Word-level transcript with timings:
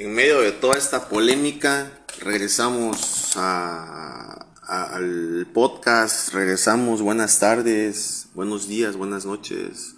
en 0.00 0.14
medio 0.14 0.40
de 0.40 0.52
toda 0.52 0.78
esta 0.78 1.10
polémica, 1.10 1.92
regresamos 2.22 3.36
al 3.36 5.46
podcast, 5.52 6.32
regresamos, 6.32 7.02
buenas 7.02 7.38
tardes, 7.38 8.28
buenos 8.34 8.66
días, 8.66 8.96
buenas 8.96 9.26
noches. 9.26 9.96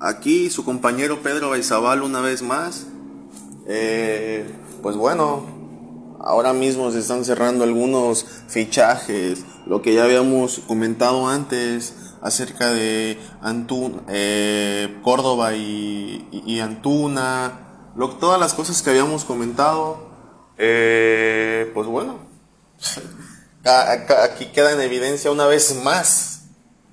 Aquí 0.00 0.50
su 0.50 0.64
compañero 0.64 1.22
Pedro 1.22 1.50
Baizabal 1.50 2.02
una 2.02 2.20
vez 2.20 2.42
más. 2.42 2.88
Eh, 3.68 4.44
pues 4.82 4.96
bueno, 4.96 6.16
ahora 6.18 6.52
mismo 6.52 6.90
se 6.90 6.98
están 6.98 7.24
cerrando 7.24 7.62
algunos 7.62 8.26
fichajes, 8.48 9.44
lo 9.66 9.82
que 9.82 9.94
ya 9.94 10.02
habíamos 10.02 10.58
comentado 10.66 11.28
antes 11.28 11.94
acerca 12.22 12.72
de 12.72 13.16
Antun, 13.40 14.02
eh, 14.08 14.98
Córdoba 15.04 15.54
y 15.54 16.58
Antuna 16.60 17.67
todas 18.06 18.38
las 18.38 18.54
cosas 18.54 18.80
que 18.80 18.90
habíamos 18.90 19.24
comentado, 19.24 19.98
eh, 20.56 21.70
pues 21.74 21.88
bueno, 21.88 22.18
aquí 23.64 24.46
queda 24.46 24.72
en 24.72 24.80
evidencia 24.80 25.32
una 25.32 25.46
vez 25.46 25.82
más, 25.82 26.42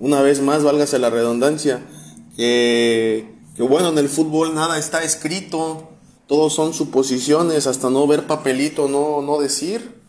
una 0.00 0.20
vez 0.20 0.40
más, 0.40 0.64
válgase 0.64 0.98
la 0.98 1.10
redundancia, 1.10 1.80
que, 2.36 3.24
bueno, 3.56 3.90
en 3.90 3.98
el 3.98 4.08
fútbol 4.08 4.54
nada 4.54 4.78
está 4.78 5.04
escrito, 5.04 5.90
todos 6.26 6.52
son 6.54 6.74
suposiciones, 6.74 7.68
hasta 7.68 7.88
no 7.88 8.06
ver 8.08 8.26
papelito, 8.26 8.88
no, 8.88 9.22
no 9.22 9.38
decir. 9.38 10.02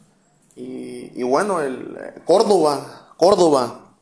Y, 0.56 1.12
y 1.16 1.24
bueno, 1.24 1.62
el 1.62 1.96
Córdoba, 2.26 3.14
Córdoba, 3.18 3.94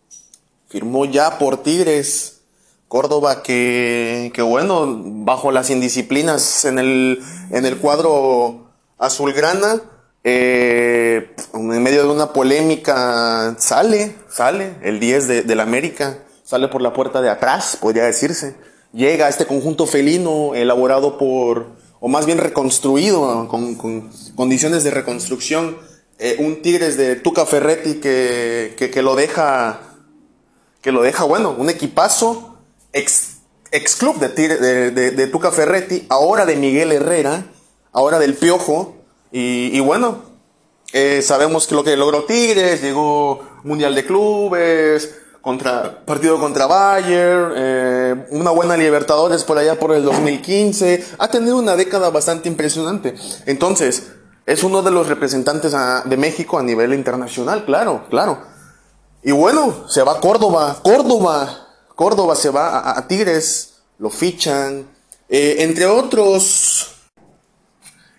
firmó 0.70 1.04
ya 1.04 1.38
por 1.38 1.62
Tigres 1.62 2.35
Córdoba 2.88 3.44
que, 3.44 4.32
que 4.34 4.42
bueno, 4.42 4.86
bajo 5.26 5.52
las 5.52 5.70
indisciplinas 5.70 6.66
en 6.66 6.80
el, 6.80 7.24
en 7.52 7.66
el 7.66 7.78
cuadro 7.78 8.72
azulgrana, 8.98 9.82
eh, 10.24 11.36
en 11.54 11.84
medio 11.84 12.04
de 12.04 12.10
una 12.10 12.34
polémica 12.34 13.56
sale, 13.60 14.16
sale 14.30 14.76
el 14.82 15.00
10 15.00 15.28
de, 15.28 15.42
del 15.44 15.60
América, 15.60 16.20
sale 16.44 16.68
por 16.68 16.82
la 16.82 16.94
puerta 16.94 17.22
de 17.22 17.30
atrás, 17.30 17.78
podría 17.80 18.06
decirse. 18.06 18.56
Llega 18.94 19.26
a 19.26 19.30
este 19.30 19.46
conjunto 19.46 19.86
felino 19.86 20.56
elaborado 20.56 21.18
por, 21.18 21.68
o 22.00 22.08
más 22.08 22.26
bien 22.26 22.38
reconstruido, 22.38 23.48
con, 23.50 23.76
con 23.76 24.10
condiciones 24.36 24.84
de 24.84 24.92
reconstrucción, 24.92 25.78
eh, 26.18 26.38
un 26.40 26.62
Tigres 26.62 26.96
de 26.96 27.18
Tuca 27.18 27.46
Ferretti 27.46 27.96
que, 27.96 28.74
que 28.78 29.02
lo 29.02 29.16
deja, 29.16 29.82
que 30.82 30.94
lo 30.94 31.02
deja, 31.02 31.26
bueno, 31.26 31.54
un 31.58 31.70
equipazo, 31.70 32.55
ex, 32.96 33.40
ex 33.72 33.96
club 33.98 34.18
de, 34.20 34.92
de, 34.92 35.12
de, 35.12 35.28
Tuca 35.28 35.52
Ferretti, 35.52 36.06
ahora 36.10 36.46
de 36.46 36.56
Miguel 36.56 36.94
Herrera, 36.94 37.46
ahora 37.92 38.18
del 38.20 38.36
Piojo. 38.36 38.96
Y, 39.32 39.80
bueno, 39.82 40.22
eh, 40.94 41.22
sabemos 41.22 41.68
que 41.68 41.76
lo 41.76 41.84
que 41.84 41.98
logró 41.98 42.24
Tigres, 42.24 42.82
llegó 42.82 43.42
Mundial 43.66 43.94
de 43.94 44.06
Clubes, 44.06 45.14
contra, 45.42 46.06
partido 46.06 46.40
contra 46.40 46.68
Bayern, 46.68 47.54
eh, 47.58 48.28
una 48.32 48.52
buena 48.52 48.78
Libertadores 48.78 49.44
por 49.44 49.58
allá 49.58 49.78
por 49.78 49.94
el 49.94 50.04
2015. 50.04 51.06
Ha 51.20 51.28
tenido 51.28 51.58
una 51.58 51.76
década 51.76 52.10
bastante 52.12 52.48
impresionante. 52.48 53.16
Entonces, 53.46 54.14
es 54.46 54.64
uno 54.64 54.82
de 54.82 54.92
los 54.92 55.08
representantes 55.08 55.76
de 56.06 56.18
México 56.18 56.58
a 56.58 56.64
nivel 56.64 56.94
internacional, 56.94 57.66
claro, 57.66 58.06
claro. 58.10 58.38
Y 59.22 59.34
bueno, 59.34 59.90
se 59.90 60.02
va 60.02 60.14
a 60.14 60.20
Córdoba, 60.22 60.78
Córdoba, 60.82 61.65
Córdoba 61.96 62.36
se 62.36 62.50
va 62.50 62.98
a, 62.98 63.08
Tigres, 63.08 63.76
lo 64.00 64.10
fichan, 64.10 64.86
eh, 65.30 65.58
entre 65.60 65.86
otros. 65.86 66.92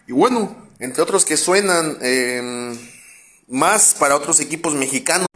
Y 0.08 0.12
bueno, 0.12 0.56
entre 0.78 1.02
otros 1.02 1.24
que 1.24 1.36
suenan 1.36 1.98
em, 2.00 2.78
más 3.48 3.94
para 3.98 4.16
otros 4.16 4.40
equipos 4.40 4.74
mexicanos. 4.74 5.26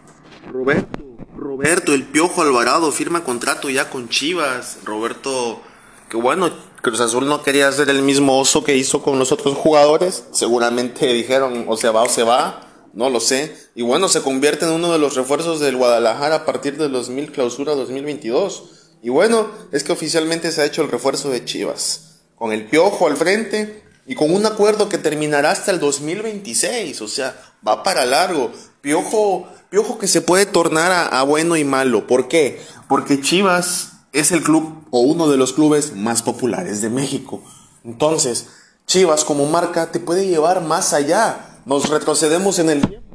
Roberto, 0.51 1.05
Roberto, 1.37 1.93
el 1.93 2.05
Piojo 2.05 2.41
Alvarado 2.41 2.91
firma 2.93 3.25
contrato 3.25 3.69
ya 3.69 3.91
con 3.91 4.09
Chivas. 4.09 4.79
Roberto, 4.85 5.61
que 6.09 6.17
bueno, 6.17 6.51
Cruz 6.81 7.01
Azul 7.01 7.27
no 7.27 7.43
quería 7.43 7.71
ser 7.73 7.91
el 7.91 8.03
mismo 8.03 8.41
oso 8.41 8.65
que 8.65 8.75
hizo 8.75 9.03
con 9.03 9.19
los 9.19 9.33
otros 9.33 9.55
jugadores. 9.55 10.25
Seguramente 10.33 11.13
dijeron 11.13 11.67
o 11.69 11.77
se 11.77 11.91
va 11.91 12.03
o 12.03 12.09
se 12.09 12.23
va 12.23 12.70
no 12.93 13.11
lo 13.11 13.21
sé. 13.21 13.55
Y 13.75 13.83
bueno, 13.83 14.09
se 14.09 14.23
convierte 14.23 14.65
en 14.65 14.73
uno 14.73 14.93
de 14.93 14.99
los 14.99 15.17
refuerzos 15.17 15.61
del 15.61 15.77
Guadalajara 15.77 16.37
a 16.37 16.45
partir 16.45 16.77
de 16.77 16.89
2000 16.89 17.33
clausura 17.33 17.75
2022. 17.75 18.65
Y 19.03 19.09
bueno, 19.09 19.49
es 19.73 19.85
que 19.85 19.93
oficialmente 19.93 20.53
se 20.53 20.63
ha 20.63 20.67
hecho 20.67 20.83
el 20.83 20.91
refuerzo 20.91 21.31
de 21.31 21.45
Chivas. 21.45 22.21
Con 22.37 22.53
el 22.53 22.67
piojo 22.67 23.07
al 23.07 23.17
frente 23.17 23.83
y 24.07 24.15
con 24.15 24.33
un 24.35 24.45
acuerdo 24.47 24.89
que 24.89 24.99
terminará 24.99 25.51
hasta 25.51 25.71
el 25.71 25.81
2026. 25.81 27.01
O 27.01 27.09
sea, 27.09 27.37
va 27.67 27.83
para 27.83 28.05
largo. 28.05 28.51
Piojo, 28.81 29.49
piojo 29.69 29.99
que 29.99 30.09
se 30.09 30.23
puede 30.23 30.47
tornar 30.47 30.91
a, 30.91 31.07
a 31.07 31.23
bueno 31.23 31.57
y 31.57 31.65
malo. 31.65 32.07
¿Por 32.07 32.29
qué? 32.29 32.61
Porque 32.89 33.21
Chivas 33.21 33.93
es 34.13 34.33
el 34.33 34.43
club 34.43 34.85
o 34.91 35.01
uno 35.01 35.29
de 35.29 35.37
los 35.37 35.53
clubes 35.53 35.95
más 35.95 36.23
populares 36.23 36.83
de 36.83 36.91
México. 36.91 37.43
Entonces, 37.85 38.49
Chivas 38.87 39.25
como 39.25 39.47
marca 39.47 39.93
te 39.93 40.01
puede 40.01 40.27
llevar 40.27 40.63
más 40.63 40.93
allá 40.93 41.50
nos 41.65 41.89
retrocedemos 41.89 42.59
en 42.59 42.71
el 42.71 42.87
tiempo. 42.87 43.11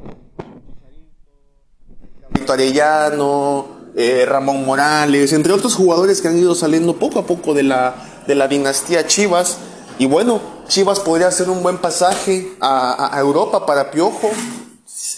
Arellano, 2.52 3.66
eh, 3.96 4.24
Ramón 4.26 4.64
Morales, 4.64 5.32
entre 5.32 5.52
otros 5.52 5.74
jugadores 5.74 6.20
que 6.20 6.28
han 6.28 6.38
ido 6.38 6.54
saliendo 6.54 6.96
poco 6.98 7.18
a 7.18 7.26
poco 7.26 7.54
de 7.54 7.62
la, 7.62 8.22
de 8.26 8.34
la 8.34 8.48
dinastía 8.48 9.06
Chivas. 9.06 9.58
Y 9.98 10.06
bueno, 10.06 10.40
Chivas 10.68 11.00
podría 11.00 11.28
hacer 11.28 11.48
un 11.48 11.62
buen 11.62 11.78
pasaje 11.78 12.52
a, 12.60 13.14
Europa 13.18 13.66
para 13.66 13.90
Piojo, 13.90 14.30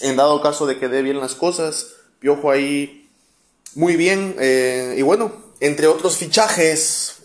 en 0.01 0.15
dado 0.15 0.41
caso 0.41 0.65
de 0.65 0.79
que 0.79 0.87
dé 0.87 1.01
bien 1.01 1.19
las 1.19 1.35
cosas. 1.35 1.87
Piojo 2.19 2.51
ahí 2.51 3.09
muy 3.75 3.95
bien. 3.95 4.35
Eh, 4.39 4.95
y 4.97 5.01
bueno, 5.01 5.31
entre 5.59 5.87
otros 5.87 6.17
fichajes, 6.17 7.17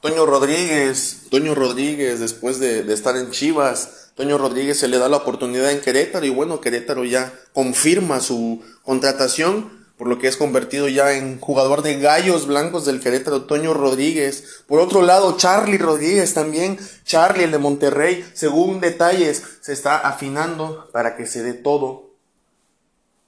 Toño 0.00 0.26
Rodríguez, 0.26 1.22
Toño 1.30 1.54
Rodríguez 1.54 2.20
después 2.20 2.58
de, 2.58 2.82
de 2.82 2.92
estar 2.92 3.16
en 3.16 3.30
Chivas 3.30 4.01
Toño 4.14 4.36
Rodríguez 4.36 4.78
se 4.78 4.88
le 4.88 4.98
da 4.98 5.08
la 5.08 5.18
oportunidad 5.18 5.70
en 5.70 5.80
Querétaro 5.80 6.26
y 6.26 6.30
bueno, 6.30 6.60
Querétaro 6.60 7.04
ya 7.04 7.32
confirma 7.52 8.20
su 8.20 8.62
contratación, 8.82 9.82
por 9.96 10.06
lo 10.06 10.18
que 10.18 10.28
es 10.28 10.36
convertido 10.36 10.88
ya 10.88 11.12
en 11.12 11.40
jugador 11.40 11.82
de 11.82 11.98
gallos 11.98 12.46
blancos 12.46 12.84
del 12.84 13.00
Querétaro, 13.00 13.44
Toño 13.44 13.72
Rodríguez. 13.72 14.64
Por 14.66 14.80
otro 14.80 15.00
lado, 15.02 15.36
Charlie 15.36 15.78
Rodríguez 15.78 16.34
también, 16.34 16.78
Charlie 17.04 17.44
el 17.44 17.52
de 17.52 17.58
Monterrey, 17.58 18.24
según 18.34 18.80
detalles, 18.80 19.42
se 19.60 19.72
está 19.72 19.96
afinando 19.96 20.90
para 20.92 21.16
que 21.16 21.26
se 21.26 21.42
dé 21.42 21.54
todo, 21.54 22.10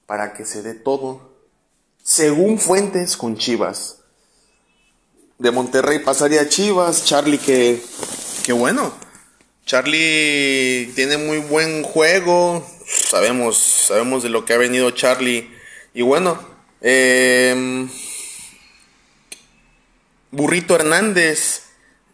para 0.05 0.33
que 0.33 0.45
se 0.45 0.61
dé 0.61 0.75
todo, 0.75 1.31
según 2.03 2.59
fuentes 2.59 3.17
con 3.17 3.37
Chivas. 3.37 4.01
De 5.39 5.51
Monterrey 5.51 5.99
pasaría 5.99 6.41
a 6.41 6.49
Chivas, 6.49 7.05
Charlie 7.05 7.39
que, 7.39 7.81
que 8.43 8.53
bueno, 8.53 8.93
Charlie 9.65 10.91
tiene 10.93 11.17
muy 11.17 11.39
buen 11.39 11.81
juego. 11.81 12.65
Sabemos, 12.85 13.57
sabemos 13.87 14.21
de 14.21 14.29
lo 14.29 14.45
que 14.45 14.53
ha 14.53 14.57
venido 14.57 14.91
Charlie. 14.91 15.49
Y 15.95 16.03
bueno, 16.03 16.39
em, 16.81 17.89
Burrito 20.29 20.75
Hernández. 20.75 21.63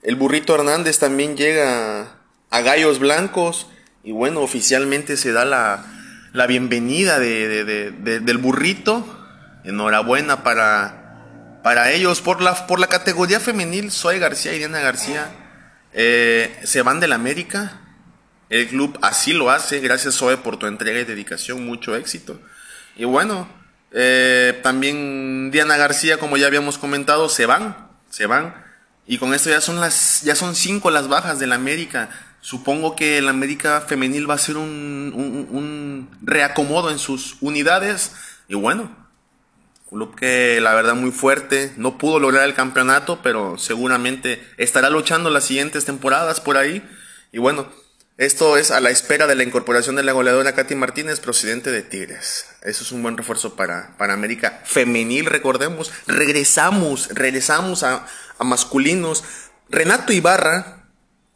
El 0.01 0.15
Burrito 0.15 0.55
Hernández 0.55 0.99
también 0.99 1.35
llega 1.35 2.19
a 2.49 2.61
Gallos 2.61 2.99
Blancos. 2.99 3.67
Y 4.01 4.13
bueno, 4.13 4.39
oficialmente 4.39 5.17
se 5.17 5.33
da 5.33 5.43
la, 5.43 5.85
la 6.31 6.47
bienvenida 6.47 7.19
de, 7.19 7.91
del 8.21 8.37
Burrito. 8.37 9.05
Enhorabuena 9.65 10.41
para, 10.43 11.59
para 11.63 11.91
ellos. 11.91 12.21
Por 12.21 12.41
la, 12.41 12.65
por 12.65 12.79
la 12.79 12.87
categoría 12.87 13.41
femenil, 13.41 13.91
Soy 13.91 14.19
García 14.19 14.53
y 14.53 14.59
García 14.59 15.29
eh, 15.93 16.59
se 16.63 16.81
van 16.81 16.99
del 16.99 17.13
América. 17.13 17.81
El 18.49 18.67
club 18.67 18.97
así 19.01 19.33
lo 19.33 19.49
hace. 19.49 19.79
Gracias, 19.79 20.15
Zoe, 20.15 20.37
por 20.37 20.57
tu 20.57 20.67
entrega 20.67 20.99
y 20.99 21.05
dedicación. 21.05 21.65
Mucho 21.65 21.95
éxito. 21.95 22.39
Y 22.95 23.05
bueno, 23.05 23.47
eh, 23.91 24.59
también 24.63 25.51
Diana 25.51 25.77
García, 25.77 26.17
como 26.17 26.37
ya 26.37 26.47
habíamos 26.47 26.77
comentado, 26.77 27.29
se 27.29 27.45
van. 27.45 27.89
Se 28.09 28.25
van. 28.25 28.53
Y 29.07 29.17
con 29.17 29.33
esto 29.33 29.49
ya 29.49 29.61
son 29.61 29.79
las, 29.79 30.21
ya 30.21 30.35
son 30.35 30.55
cinco 30.55 30.91
las 30.91 31.07
bajas 31.07 31.39
del 31.39 31.53
América. 31.53 32.09
Supongo 32.41 32.95
que 32.95 33.17
el 33.17 33.29
América 33.29 33.81
femenil 33.81 34.29
va 34.29 34.35
a 34.35 34.39
ser 34.39 34.57
un, 34.57 35.13
un 35.51 36.09
reacomodo 36.21 36.89
en 36.91 36.99
sus 36.99 37.37
unidades. 37.41 38.13
Y 38.47 38.55
bueno, 38.55 39.00
club 39.91 40.15
que 40.15 40.59
la 40.61 40.73
verdad 40.73 40.95
muy 40.95 41.11
fuerte, 41.11 41.73
no 41.75 41.97
pudo 41.97 42.19
lograr 42.19 42.45
el 42.45 42.53
campeonato, 42.53 43.21
pero 43.21 43.57
seguramente 43.57 44.41
estará 44.57 44.89
luchando 44.89 45.29
las 45.29 45.43
siguientes 45.43 45.85
temporadas 45.85 46.39
por 46.39 46.57
ahí. 46.57 46.81
Y 47.31 47.39
bueno, 47.39 47.67
esto 48.17 48.57
es 48.57 48.71
a 48.71 48.79
la 48.79 48.89
espera 48.89 49.27
de 49.27 49.35
la 49.35 49.43
incorporación 49.43 49.95
de 49.95 50.03
la 50.03 50.13
goleadora 50.13 50.55
Katy 50.55 50.75
Martínez, 50.75 51.19
procedente 51.19 51.71
de 51.71 51.81
Tigres. 51.81 52.45
Eso 52.61 52.83
es 52.83 52.91
un 52.91 53.03
buen 53.03 53.17
refuerzo 53.17 53.55
para, 53.55 53.95
América 53.99 54.61
femenil, 54.63 55.25
recordemos. 55.25 55.91
Regresamos, 56.07 57.09
regresamos 57.09 57.83
a 57.83 58.07
masculinos. 58.39 59.23
Renato 59.69 60.13
Ibarra 60.13 60.80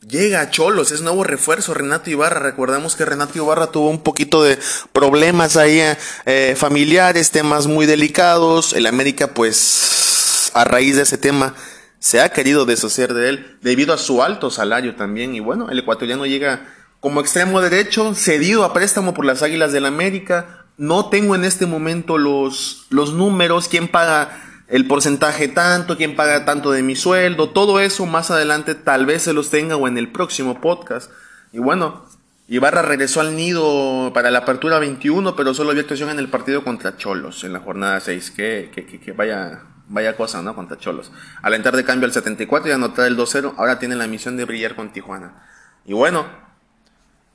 llega 0.07 0.41
a 0.41 0.49
Cholos, 0.49 0.91
es 0.91 1.01
nuevo 1.01 1.23
refuerzo 1.23 1.73
Renato 1.73 2.09
Ibarra. 2.09 2.39
Recordamos 2.39 2.95
que 2.95 3.05
Renato 3.05 3.37
Ibarra 3.37 3.67
tuvo 3.67 3.89
un 3.89 4.01
poquito 4.01 4.43
de 4.43 4.57
problemas 4.93 5.57
ahí 5.57 5.81
eh, 6.25 6.55
familiares, 6.57 7.31
temas 7.31 7.67
muy 7.67 7.85
delicados. 7.85 8.73
El 8.73 8.85
América, 8.85 9.33
pues, 9.33 10.51
a 10.53 10.63
raíz 10.63 10.95
de 10.95 11.03
ese 11.03 11.17
tema, 11.17 11.55
se 11.99 12.21
ha 12.21 12.29
querido 12.29 12.65
deshacer 12.65 13.13
de 13.13 13.29
él 13.29 13.57
debido 13.61 13.93
a 13.93 13.97
su 13.97 14.21
alto 14.21 14.51
salario 14.51 14.95
también. 14.95 15.35
Y 15.35 15.39
bueno, 15.39 15.69
el 15.69 15.79
ecuatoriano 15.79 16.25
llega 16.25 16.67
como 16.99 17.21
extremo 17.21 17.61
derecho, 17.61 18.13
cedido 18.15 18.63
a 18.63 18.73
préstamo 18.73 19.13
por 19.13 19.25
las 19.25 19.43
Águilas 19.43 19.71
del 19.71 19.85
América. 19.85 20.65
No 20.77 21.09
tengo 21.09 21.35
en 21.35 21.45
este 21.45 21.65
momento 21.65 22.17
los, 22.17 22.85
los 22.89 23.13
números, 23.13 23.69
quién 23.69 23.87
paga 23.87 24.44
el 24.67 24.87
porcentaje 24.87 25.47
tanto, 25.47 25.97
quién 25.97 26.15
paga 26.15 26.45
tanto 26.45 26.71
de 26.71 26.81
mi 26.81 26.95
sueldo, 26.95 27.49
todo 27.49 27.79
eso 27.79 28.05
más 28.05 28.31
adelante 28.31 28.75
tal 28.75 29.05
vez 29.05 29.23
se 29.23 29.33
los 29.33 29.49
tenga 29.49 29.75
o 29.75 29.87
en 29.87 29.97
el 29.97 30.11
próximo 30.11 30.59
podcast. 30.59 31.11
Y 31.51 31.59
bueno, 31.59 32.05
Ibarra 32.47 32.83
regresó 32.83 33.21
al 33.21 33.35
nido 33.35 34.11
para 34.13 34.29
la 34.29 34.39
apertura 34.39 34.77
21, 34.77 35.35
pero 35.35 35.53
solo 35.53 35.71
había 35.71 35.81
actuación 35.81 36.09
en 36.09 36.19
el 36.19 36.29
partido 36.29 36.63
contra 36.63 36.95
Cholos 36.95 37.43
en 37.43 37.53
la 37.53 37.59
jornada 37.59 37.99
6. 37.99 38.31
Que, 38.31 38.71
que, 38.73 39.11
vaya, 39.13 39.63
vaya 39.87 40.15
cosa, 40.15 40.43
¿no? 40.43 40.53
Contra 40.53 40.77
Cholos. 40.77 41.11
Al 41.41 41.55
entrar 41.55 41.75
de 41.75 41.83
cambio 41.83 42.05
al 42.05 42.13
74 42.13 42.69
y 42.69 42.73
anotar 42.73 43.07
el 43.07 43.17
2-0, 43.17 43.55
ahora 43.57 43.79
tiene 43.79 43.95
la 43.95 44.05
misión 44.05 44.37
de 44.37 44.45
brillar 44.45 44.75
con 44.75 44.93
Tijuana. 44.93 45.43
Y 45.85 45.93
bueno, 45.93 46.27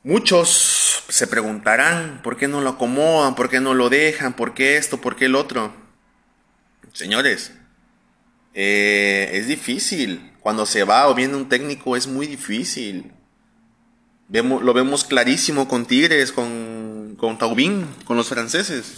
muchos 0.04 1.04
se 1.08 1.26
preguntarán 1.26 2.20
por 2.22 2.36
qué 2.36 2.46
no 2.46 2.60
lo 2.60 2.70
acomodan, 2.70 3.34
por 3.34 3.48
qué 3.48 3.60
no 3.60 3.74
lo 3.74 3.88
dejan, 3.88 4.34
por 4.34 4.54
qué 4.54 4.76
esto, 4.76 5.00
por 5.00 5.16
qué 5.16 5.26
el 5.26 5.34
otro. 5.34 5.72
Señores, 6.92 7.52
eh, 8.54 9.30
es 9.34 9.46
difícil. 9.46 10.32
Cuando 10.40 10.66
se 10.66 10.84
va 10.84 11.08
o 11.08 11.14
viene 11.14 11.36
un 11.36 11.48
técnico 11.48 11.96
es 11.96 12.06
muy 12.06 12.26
difícil. 12.26 13.12
Vemos, 14.28 14.62
lo 14.62 14.72
vemos 14.72 15.04
clarísimo 15.04 15.68
con 15.68 15.86
Tigres, 15.86 16.32
con, 16.32 17.16
con 17.18 17.38
Taubín, 17.38 17.86
con 18.04 18.16
los 18.16 18.28
franceses. 18.28 18.94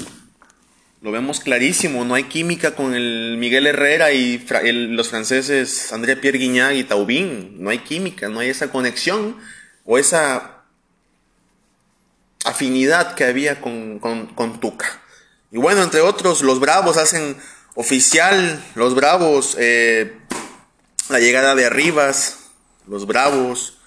Lo 1.00 1.10
vemos 1.10 1.40
clarísimo, 1.40 2.04
no 2.04 2.14
hay 2.14 2.24
química 2.24 2.76
con 2.76 2.94
el 2.94 3.36
Miguel 3.36 3.66
Herrera 3.66 4.12
y 4.12 4.46
los 4.90 5.08
franceses 5.08 5.92
André 5.92 6.16
Pierre 6.16 6.38
Guignac 6.38 6.74
y 6.74 6.84
Taubín. 6.84 7.56
No 7.58 7.70
hay 7.70 7.78
química, 7.78 8.28
no 8.28 8.38
hay 8.38 8.50
esa 8.50 8.70
conexión 8.70 9.36
o 9.84 9.98
esa 9.98 10.62
afinidad 12.44 13.14
que 13.14 13.24
había 13.24 13.60
con, 13.60 13.98
con, 13.98 14.26
con 14.26 14.60
Tuca. 14.60 15.02
Y 15.50 15.58
bueno, 15.58 15.82
entre 15.82 16.02
otros, 16.02 16.42
los 16.42 16.60
Bravos 16.60 16.96
hacen 16.96 17.36
oficial, 17.74 18.62
los 18.74 18.94
Bravos, 18.94 19.56
eh, 19.58 20.12
la 21.08 21.20
llegada 21.20 21.54
de 21.54 21.66
Arribas, 21.66 22.38
los 22.86 23.06
Bravos, 23.06 23.78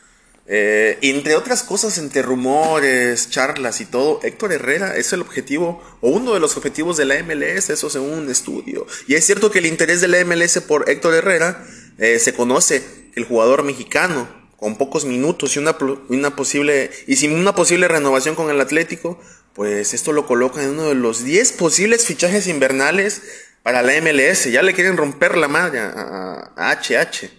eh, 0.47 0.99
entre 1.01 1.35
otras 1.35 1.63
cosas, 1.63 1.97
entre 1.97 2.21
rumores, 2.21 3.29
charlas 3.31 3.81
y 3.81 3.85
todo, 3.85 4.19
Héctor 4.23 4.53
Herrera 4.53 4.95
es 4.95 5.11
el 5.11 5.21
objetivo 5.21 5.81
o 6.01 6.09
uno 6.09 6.35
de 6.35 6.39
los 6.39 6.55
objetivos 6.55 6.97
de 6.97 7.05
la 7.05 7.15
MLS, 7.23 7.71
eso 7.71 7.89
según 7.89 8.13
un 8.13 8.29
estudio. 8.29 8.85
Y 9.07 9.15
es 9.15 9.25
cierto 9.25 9.49
que 9.49 9.59
el 9.59 9.65
interés 9.65 10.01
de 10.01 10.07
la 10.07 10.23
MLS 10.23 10.59
por 10.61 10.89
Héctor 10.89 11.15
Herrera 11.15 11.65
eh, 11.97 12.19
se 12.19 12.33
conoce, 12.33 12.83
el 13.15 13.23
jugador 13.23 13.63
mexicano, 13.63 14.27
con 14.57 14.77
pocos 14.77 15.05
minutos 15.05 15.55
y 15.55 15.59
una, 15.59 15.77
una, 16.09 16.35
posible 16.35 16.91
y 17.07 17.15
sin 17.15 17.33
una 17.33 17.55
posible 17.55 17.87
renovación 17.87 18.35
con 18.35 18.49
el 18.49 18.59
Atlético, 18.59 19.19
pues 19.53 19.93
esto 19.93 20.11
lo 20.11 20.27
coloca 20.27 20.61
en 20.61 20.71
uno 20.71 20.89
de 20.89 20.95
los 20.95 21.23
10 21.23 21.53
posibles 21.53 22.05
fichajes 22.05 22.47
invernales 22.47 23.21
para 23.65 23.81
la 23.81 23.99
MLS. 23.99 24.51
Ya 24.51 24.61
le 24.61 24.75
quieren 24.75 24.95
romper 24.95 25.35
la 25.37 25.47
madre 25.47 25.79
a, 25.79 26.51
HH. 26.55 27.31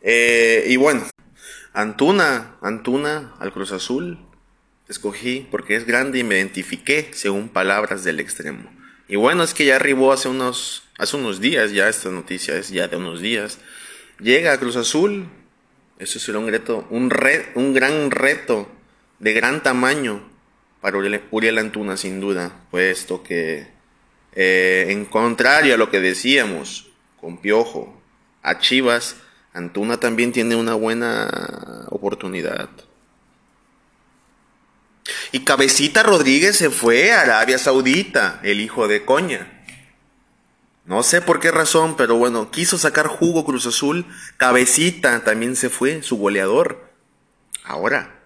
Eh, 0.00 0.64
y 0.68 0.76
bueno, 0.76 1.04
Antuna, 1.72 2.54
Antuna 2.62 3.34
al 3.40 3.52
Cruz 3.52 3.72
Azul. 3.72 4.20
Escogí 4.88 5.48
porque 5.50 5.74
es 5.74 5.86
grande 5.86 6.20
y 6.20 6.24
me 6.24 6.36
identifiqué 6.36 7.10
según 7.14 7.48
palabras 7.48 8.04
del 8.04 8.20
extremo. 8.20 8.70
Y 9.08 9.16
bueno, 9.16 9.42
es 9.42 9.52
que 9.52 9.64
ya 9.64 9.74
arribó 9.74 10.12
hace 10.12 10.28
unos, 10.28 10.84
hace 10.98 11.16
unos 11.16 11.40
días, 11.40 11.72
ya 11.72 11.88
esta 11.88 12.10
noticia 12.10 12.54
es 12.56 12.68
ya 12.68 12.86
de 12.86 12.96
unos 12.96 13.20
días. 13.20 13.58
Llega 14.20 14.52
a 14.52 14.58
Cruz 14.58 14.76
Azul. 14.76 15.26
Eso 15.98 16.20
será 16.20 16.38
un 16.38 16.46
reto, 16.46 16.86
un, 16.90 17.12
un 17.56 17.74
gran 17.74 18.10
reto 18.12 18.70
de 19.18 19.32
gran 19.32 19.64
tamaño 19.64 20.22
para 20.80 20.96
Uriel 20.96 21.58
Antuna, 21.58 21.96
sin 21.96 22.20
duda, 22.20 22.52
puesto 22.70 23.24
que 23.24 23.79
eh, 24.32 24.86
en 24.88 25.04
contrario 25.04 25.74
a 25.74 25.78
lo 25.78 25.90
que 25.90 26.00
decíamos 26.00 26.88
con 27.20 27.38
Piojo, 27.38 28.00
a 28.42 28.58
Chivas, 28.58 29.16
Antuna 29.52 29.98
también 29.98 30.32
tiene 30.32 30.54
una 30.54 30.74
buena 30.74 31.86
oportunidad. 31.90 32.70
Y 35.32 35.40
Cabecita 35.40 36.02
Rodríguez 36.02 36.56
se 36.56 36.70
fue 36.70 37.12
a 37.12 37.22
Arabia 37.22 37.58
Saudita, 37.58 38.40
el 38.44 38.60
hijo 38.60 38.86
de 38.86 39.04
Coña. 39.04 39.64
No 40.84 41.02
sé 41.02 41.20
por 41.20 41.40
qué 41.40 41.50
razón, 41.50 41.96
pero 41.96 42.16
bueno, 42.16 42.50
quiso 42.50 42.78
sacar 42.78 43.06
jugo 43.06 43.44
Cruz 43.44 43.66
Azul. 43.66 44.06
Cabecita 44.36 45.24
también 45.24 45.56
se 45.56 45.68
fue, 45.68 46.02
su 46.02 46.16
goleador. 46.16 46.90
Ahora, 47.64 48.20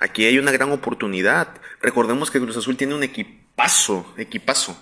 aquí 0.00 0.24
hay 0.24 0.38
una 0.38 0.52
gran 0.52 0.72
oportunidad. 0.72 1.48
Recordemos 1.80 2.30
que 2.30 2.40
Cruz 2.40 2.56
Azul 2.56 2.76
tiene 2.76 2.94
un 2.94 3.02
equipazo, 3.02 4.12
equipazo 4.16 4.76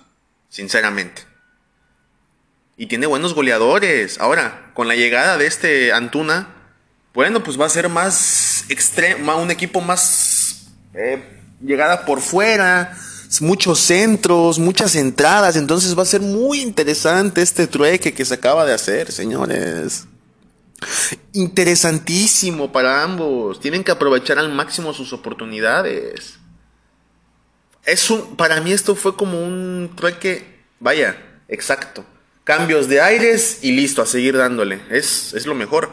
sinceramente. 0.55 1.23
Y 2.77 2.87
tiene 2.87 3.07
buenos 3.07 3.35
goleadores. 3.35 4.21
Ahora, 4.21 4.71
con 4.73 4.87
la 4.87 4.95
llegada 4.95 5.37
de 5.37 5.49
este 5.49 5.93
Antuna, 5.93 6.55
bueno, 7.13 7.43
pues 7.43 7.61
va 7.61 7.67
a 7.67 7.69
ser 7.69 7.89
más 7.89 8.65
un 9.37 9.51
equipo 9.51 9.81
más 9.81 10.69
eh, 10.95 11.21
llegada 11.61 12.07
por 12.07 12.21
fuera, 12.21 12.97
muchos 13.41 13.81
centros, 13.81 14.61
muchas 14.61 14.95
entradas. 14.95 15.57
Entonces 15.57 15.99
va 15.99 16.03
a 16.05 16.07
ser 16.07 16.21
muy 16.21 16.61
interesante 16.61 17.43
este 17.43 17.67
trueque 17.67 18.15
que 18.15 18.25
se 18.25 18.35
acaba 18.35 18.65
de 18.65 18.75
hacer, 18.75 19.11
señores. 19.11 20.07
Interesantísimo 21.33 22.71
para 22.71 23.03
ambos. 23.03 23.59
Tienen 23.59 23.83
que 23.83 23.91
aprovechar 23.91 24.39
al 24.39 24.53
máximo 24.53 24.93
sus 24.93 25.13
oportunidades. 25.13 26.39
Es 27.85 28.09
para 28.37 28.61
mí 28.61 28.73
esto 28.73 28.95
fue 28.95 29.17
como 29.17 29.43
un 29.43 29.93
trueque, 29.97 30.63
vaya, 30.81 31.17
exacto. 31.49 32.05
Cambios 32.45 32.89
de 32.89 33.01
aires 33.01 33.59
y 33.63 33.73
listo, 33.73 34.03
a 34.03 34.07
seguir 34.07 34.37
dándole. 34.37 34.81
Es, 34.91 35.33
es 35.35 35.47
lo 35.47 35.55
mejor. 35.55 35.91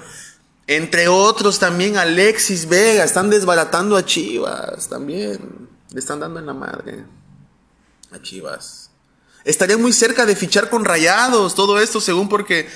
Entre 0.67 1.07
otros 1.07 1.59
también 1.59 1.97
Alexis 1.97 2.67
Vega, 2.67 3.03
están 3.03 3.29
desbaratando 3.29 3.97
a 3.97 4.05
Chivas 4.05 4.89
también. 4.89 5.69
Le 5.91 5.99
están 5.99 6.19
dando 6.19 6.39
en 6.39 6.45
la 6.45 6.53
madre 6.53 7.03
a 8.11 8.21
Chivas. 8.21 8.89
Estaría 9.43 9.77
muy 9.77 9.91
cerca 9.91 10.25
de 10.25 10.35
fichar 10.35 10.69
con 10.69 10.85
Rayados, 10.85 11.55
todo 11.55 11.79
esto 11.81 11.99
según 11.99 12.29
porque 12.29 12.69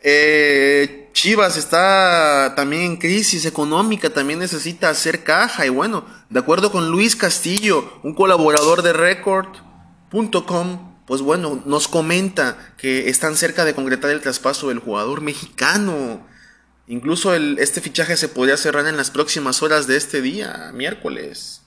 eh, 0.00 1.10
Chivas 1.12 1.56
está 1.56 2.54
también 2.54 2.82
en 2.82 2.96
crisis 2.96 3.44
económica, 3.44 4.10
también 4.10 4.38
necesita 4.38 4.88
hacer 4.88 5.24
caja 5.24 5.66
y 5.66 5.68
bueno, 5.68 6.06
de 6.30 6.38
acuerdo 6.38 6.70
con 6.70 6.90
Luis 6.90 7.16
Castillo, 7.16 7.98
un 8.04 8.14
colaborador 8.14 8.82
de 8.82 8.92
Record.com, 8.92 10.96
pues 11.06 11.22
bueno, 11.22 11.62
nos 11.64 11.88
comenta 11.88 12.74
que 12.76 13.08
están 13.08 13.34
cerca 13.34 13.64
de 13.64 13.74
concretar 13.74 14.10
el 14.10 14.20
traspaso 14.20 14.68
del 14.68 14.78
jugador 14.78 15.20
mexicano. 15.20 16.26
Incluso 16.86 17.34
este 17.34 17.80
fichaje 17.80 18.16
se 18.16 18.28
podría 18.28 18.56
cerrar 18.56 18.86
en 18.86 18.96
las 18.96 19.10
próximas 19.10 19.62
horas 19.62 19.86
de 19.86 19.96
este 19.96 20.22
día, 20.22 20.70
miércoles. 20.72 21.62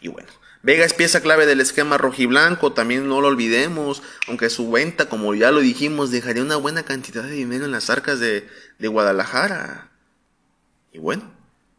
Y 0.00 0.08
bueno, 0.08 0.28
Vega 0.62 0.84
es 0.84 0.92
pieza 0.92 1.20
clave 1.20 1.46
del 1.46 1.60
esquema 1.60 1.98
rojiblanco, 1.98 2.72
también 2.72 3.08
no 3.08 3.20
lo 3.20 3.28
olvidemos, 3.28 4.02
aunque 4.26 4.50
su 4.50 4.70
venta, 4.70 5.08
como 5.08 5.34
ya 5.34 5.52
lo 5.52 5.60
dijimos, 5.60 6.10
dejaría 6.10 6.42
una 6.42 6.56
buena 6.56 6.82
cantidad 6.82 7.22
de 7.22 7.30
dinero 7.30 7.64
en 7.64 7.70
las 7.70 7.90
arcas 7.90 8.18
de, 8.18 8.48
Guadalajara. 8.80 9.90
Y 10.92 10.98
bueno, 10.98 11.30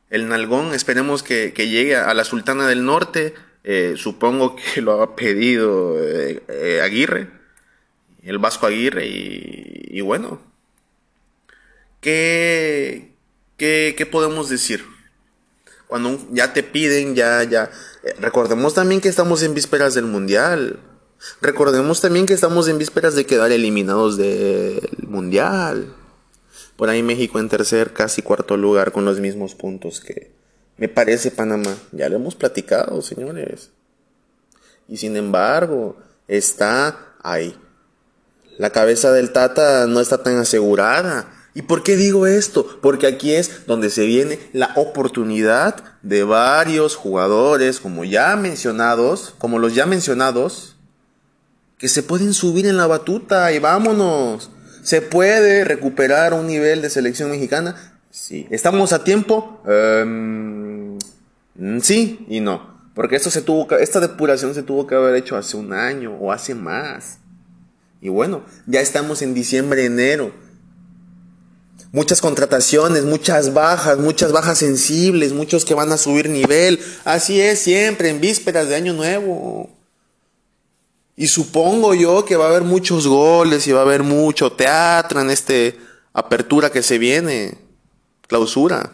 el 0.10 0.30
Nalgón 0.30 0.74
esperemos 0.74 1.24
que, 1.24 1.52
llegue 1.52 1.98
a 1.98 2.14
la 2.14 2.24
Sultana 2.24 2.68
del 2.68 2.86
Norte, 2.86 3.34
eh, 3.66 3.96
supongo 3.98 4.56
que 4.56 4.82
lo 4.82 5.02
ha 5.02 5.16
pedido 5.16 6.02
eh, 6.02 6.42
eh, 6.48 6.82
Aguirre, 6.82 7.30
el 8.24 8.38
Vasco 8.38 8.66
Aguirre, 8.66 9.08
y, 9.08 10.00
bueno, 10.02 10.42
¿qué, 12.00 13.12
qué, 13.58 13.94
qué 13.98 14.06
podemos 14.06 14.48
decir? 14.48 14.86
Cuando 15.90 16.20
ya 16.32 16.54
te 16.54 16.62
piden, 16.62 17.16
ya, 17.16 17.44
ya. 17.44 17.72
Eh, 18.04 18.14
recordemos 18.20 18.76
también 18.76 19.02
que 19.02 19.10
estamos 19.10 19.42
en 19.42 19.56
vísperas 19.56 19.96
del 19.96 20.06
Mundial. 20.06 20.80
Recordemos 21.42 22.00
también 22.00 22.28
que 22.28 22.36
estamos 22.36 22.68
en 22.68 22.78
vísperas 22.78 23.16
de 23.16 23.26
quedar 23.26 23.52
eliminados 23.52 24.16
del 24.16 24.88
Mundial. 25.08 25.92
Por 26.78 26.90
ahí 26.90 27.02
México 27.02 27.40
en 27.40 27.50
tercer, 27.50 27.92
casi 27.92 28.22
cuarto 28.22 28.56
lugar 28.56 28.92
con 28.92 29.04
los 29.04 29.20
mismos 29.20 29.56
puntos 29.56 30.00
que 30.00 30.32
me 30.78 30.90
parece 30.90 31.32
Panamá. 31.32 31.76
Ya 31.92 32.08
lo 32.08 32.18
hemos 32.18 32.36
platicado, 32.36 33.02
señores. 33.02 33.72
Y 34.88 34.98
sin 34.98 35.18
embargo, 35.18 35.98
está 36.28 37.16
ahí. 37.24 37.58
La 38.60 38.70
cabeza 38.70 39.12
del 39.12 39.34
Tata 39.34 39.88
no 39.88 40.02
está 40.02 40.22
tan 40.22 40.38
asegurada. 40.38 41.39
¿Y 41.54 41.64
por 41.64 41.84
qué 41.84 41.96
digo 41.96 42.28
esto? 42.28 42.80
Porque 42.82 43.08
aquí 43.08 43.34
es 43.34 43.66
donde 43.66 43.90
se 43.90 44.06
viene 44.06 44.40
la 44.54 44.72
oportunidad 44.76 45.84
de 46.04 46.24
varios 46.24 46.96
jugadores, 46.96 47.80
como 47.80 48.04
ya 48.06 48.36
mencionados, 48.36 49.34
como 49.38 49.60
los 49.60 49.74
ya 49.74 49.86
mencionados, 49.86 50.76
que 51.78 51.88
se 51.88 52.04
pueden 52.04 52.34
subir 52.34 52.68
en 52.68 52.78
la 52.78 52.88
batuta 52.88 53.52
y 53.52 53.60
vámonos. 53.60 54.52
¿Se 54.84 55.02
puede 55.02 55.64
recuperar 55.64 56.34
un 56.34 56.48
nivel 56.48 56.82
de 56.82 56.90
selección 56.90 57.32
mexicana? 57.32 58.00
Sí. 58.12 58.48
¿Estamos 58.50 58.94
a 58.94 59.04
tiempo? 59.04 59.62
Em, 59.68 60.98
sí 61.82 62.26
y 62.30 62.40
no. 62.40 62.80
Porque 62.94 63.16
esto 63.16 63.30
se 63.32 63.42
tuvo 63.42 63.70
esta 63.78 64.00
depuración 64.00 64.54
se 64.54 64.64
tuvo 64.64 64.88
que 64.88 64.96
haber 64.96 65.16
hecho 65.16 65.38
hace 65.38 65.58
un 65.58 65.74
año 65.74 66.16
o 66.20 66.32
hace 66.32 66.54
más. 66.54 67.20
Y 68.02 68.10
bueno, 68.10 68.44
ya 68.66 68.82
estamos 68.82 69.22
en 69.22 69.34
diciembre, 69.34 69.86
enero. 69.86 70.34
Muchas 71.92 72.22
contrataciones, 72.22 73.04
muchas 73.04 73.54
bajas, 73.54 73.98
muchas 73.98 74.32
bajas 74.32 74.60
sensibles, 74.60 75.34
muchos 75.34 75.66
que 75.66 75.74
van 75.74 75.92
a 75.92 75.98
subir 75.98 76.30
nivel. 76.30 76.80
Así 77.04 77.42
es 77.42 77.60
siempre, 77.60 78.10
en 78.10 78.22
vísperas 78.22 78.70
de 78.70 78.76
Año 78.76 78.94
Nuevo. 78.94 79.76
Y 81.16 81.28
supongo 81.28 81.96
yo 81.96 82.26
que 82.26 82.36
va 82.36 82.46
a 82.46 82.50
haber 82.50 82.64
muchos 82.64 83.08
goles 83.08 83.68
y 83.68 83.72
va 83.72 83.80
a 83.80 83.84
haber 83.84 84.04
mucho 84.04 84.52
teatro 84.52 85.20
en 85.20 85.32
este 85.32 85.78
apertura 86.14 86.72
que 86.72 86.84
se 86.84 86.98
viene, 86.98 87.58
clausura. 88.28 88.94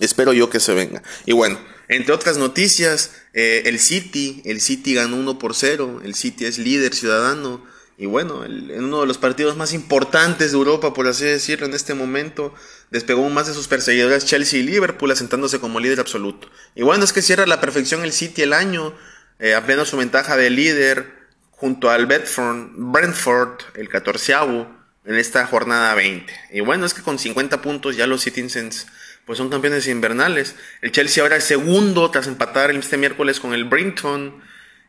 Espero 0.00 0.32
yo 0.32 0.50
que 0.50 0.60
se 0.60 0.74
venga. 0.74 1.02
Y 1.24 1.32
bueno, 1.32 1.58
entre 1.88 2.12
otras 2.12 2.36
noticias, 2.36 3.12
eh, 3.32 3.62
el 3.66 3.78
City, 3.78 4.42
el 4.44 4.60
City 4.60 4.94
ganó 4.94 5.16
1 5.16 5.38
por 5.38 5.54
0, 5.54 6.00
el 6.04 6.14
City 6.14 6.44
es 6.44 6.58
líder 6.58 6.94
ciudadano. 6.94 7.64
Y 7.98 8.06
bueno, 8.06 8.44
en 8.44 8.84
uno 8.84 9.00
de 9.00 9.06
los 9.06 9.16
partidos 9.16 9.56
más 9.56 9.72
importantes 9.72 10.52
de 10.52 10.58
Europa, 10.58 10.92
por 10.92 11.06
así 11.06 11.24
decirlo, 11.24 11.66
en 11.66 11.72
este 11.72 11.94
momento, 11.94 12.54
despegó 12.90 13.28
más 13.30 13.46
de 13.46 13.54
sus 13.54 13.68
perseguidores 13.68 14.26
Chelsea 14.26 14.60
y 14.60 14.62
Liverpool, 14.62 15.10
asentándose 15.10 15.60
como 15.60 15.80
líder 15.80 16.00
absoluto. 16.00 16.50
Y 16.74 16.82
bueno, 16.82 17.04
es 17.04 17.14
que 17.14 17.22
cierra 17.22 17.46
la 17.46 17.60
perfección 17.60 18.04
el 18.04 18.12
City 18.12 18.42
el 18.42 18.52
año, 18.52 18.94
eh, 19.38 19.54
ampliando 19.54 19.86
su 19.86 19.96
ventaja 19.96 20.36
de 20.36 20.50
líder 20.50 21.10
junto 21.50 21.90
al 21.90 22.06
Brentford, 22.06 23.60
el 23.74 23.88
catorceavo, 23.88 24.76
en 25.06 25.14
esta 25.14 25.46
jornada 25.46 25.94
20. 25.94 26.32
Y 26.52 26.60
bueno, 26.60 26.84
es 26.84 26.92
que 26.92 27.02
con 27.02 27.18
50 27.18 27.62
puntos 27.62 27.96
ya 27.96 28.06
los 28.06 28.22
Citizens 28.22 28.86
pues 29.24 29.38
son 29.38 29.50
campeones 29.50 29.88
invernales. 29.88 30.54
El 30.82 30.92
Chelsea 30.92 31.22
ahora 31.22 31.36
es 31.36 31.44
segundo 31.44 32.10
tras 32.10 32.28
empatar 32.28 32.70
este 32.70 32.96
miércoles 32.96 33.40
con 33.40 33.54
el 33.54 33.64
Brinton, 33.64 34.40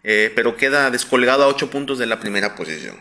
eh, 0.04 0.32
pero 0.36 0.58
queda 0.58 0.90
descolgado 0.92 1.44
a 1.44 1.48
8 1.48 1.70
puntos 1.70 2.00
de 2.00 2.06
la 2.06 2.20
primera 2.20 2.56
posición. 2.56 2.96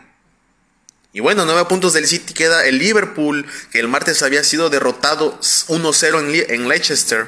Y 1.13 1.19
bueno, 1.19 1.45
9 1.45 1.65
puntos 1.69 1.93
del 1.93 2.05
City 2.05 2.33
queda 2.33 2.65
el 2.65 2.77
Liverpool, 2.77 3.45
que 3.71 3.79
el 3.79 3.87
martes 3.87 4.21
había 4.23 4.43
sido 4.43 4.69
derrotado 4.69 5.39
1-0 5.39 6.49
en 6.49 6.67
Leicester. 6.67 7.27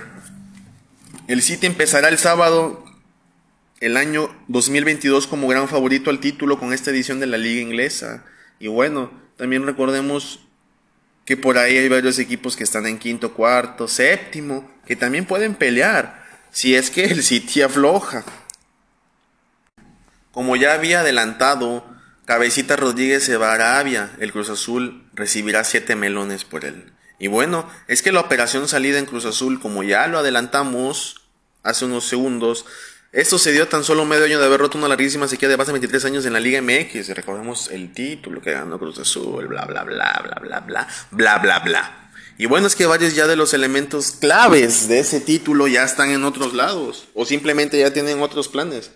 El 1.28 1.42
City 1.42 1.68
empezará 1.68 2.10
el 2.10 2.18
sábado 2.18 2.86
el 3.80 3.98
año 3.98 4.36
2022 4.48 5.28
como 5.28 5.48
gran 5.48 5.68
favorito 5.68 6.10
al 6.10 6.20
título 6.20 6.60
con 6.60 6.74
esta 6.74 6.92
edición 6.92 7.20
de 7.20 7.28
la 7.28 7.38
liga 7.38 7.62
inglesa. 7.62 8.26
Y 8.60 8.68
bueno, 8.68 9.12
también 9.38 9.66
recordemos 9.66 10.42
que 11.26 11.38
por 11.38 11.58
ahí 11.58 11.78
hay 11.78 11.88
varios 11.88 12.20
equipos 12.20 12.58
que 12.58 12.64
están 12.64 12.86
en 12.88 12.98
quinto, 12.98 13.34
cuarto, 13.34 13.88
séptimo, 13.88 14.70
que 14.86 14.96
también 14.96 15.26
pueden 15.26 15.56
pelear 15.56 16.26
si 16.52 16.76
es 16.76 16.90
que 16.90 17.06
el 17.06 17.24
City 17.24 17.62
afloja. 17.62 18.26
Como 20.32 20.56
ya 20.56 20.74
había 20.74 21.02
adelantado, 21.02 21.86
Cabecita 22.26 22.76
Rodríguez 22.76 23.24
se 23.24 23.38
va 23.38 23.52
a 23.52 23.56
Arabia, 23.56 24.12
el 24.20 24.32
Cruz 24.32 24.50
Azul 24.50 25.10
recibirá 25.14 25.64
siete 25.64 25.96
melones 25.96 26.46
por 26.46 26.66
él. 26.66 26.94
Y 27.18 27.28
bueno, 27.28 27.68
es 27.88 28.02
que 28.02 28.12
la 28.12 28.22
operación 28.22 28.68
salida 28.68 29.00
en 29.00 29.06
Cruz 29.06 29.26
Azul, 29.26 29.60
como 29.60 29.84
ya 29.84 30.08
lo 30.08 30.20
adelantamos 30.20 31.22
hace 31.64 31.86
unos 31.86 32.08
segundos, 32.08 32.66
esto 33.12 33.40
se 33.40 33.52
dio 33.52 33.68
tan 33.68 33.84
solo 33.84 34.06
medio 34.06 34.26
año 34.26 34.40
de 34.40 34.46
haber 34.46 34.60
roto 34.60 34.78
una 34.78 34.88
larguísima 34.88 35.28
sequía 35.28 35.50
de 35.50 35.56
base 35.56 35.72
23 35.72 36.06
años 36.06 36.26
en 36.28 36.34
la 36.34 36.40
Liga 36.40 36.62
MX. 36.62 37.10
Recordemos 37.16 37.72
el 37.72 37.92
título 37.92 38.40
que 38.40 38.52
ganó 38.52 38.78
Cruz 38.78 39.00
Azul, 39.00 39.48
bla, 39.48 39.66
bla, 39.66 39.84
bla, 39.84 40.22
bla, 40.24 40.40
bla, 40.40 40.60
bla, 40.60 40.88
bla, 41.10 41.38
bla, 41.40 41.60
bla. 41.60 42.12
Y 42.38 42.46
bueno, 42.46 42.68
es 42.68 42.76
que 42.76 42.86
varios 42.86 43.16
ya 43.16 43.26
de 43.26 43.36
los 43.36 43.56
elementos 43.56 44.12
claves 44.12 44.88
de 44.88 45.00
ese 45.00 45.20
título 45.20 45.68
ya 45.68 45.84
están 45.84 46.12
en 46.12 46.24
otros 46.24 46.54
lados. 46.54 47.08
O 47.16 47.26
simplemente 47.26 47.80
ya 47.80 47.92
tienen 47.92 48.22
otros 48.22 48.48
planes. 48.48 48.92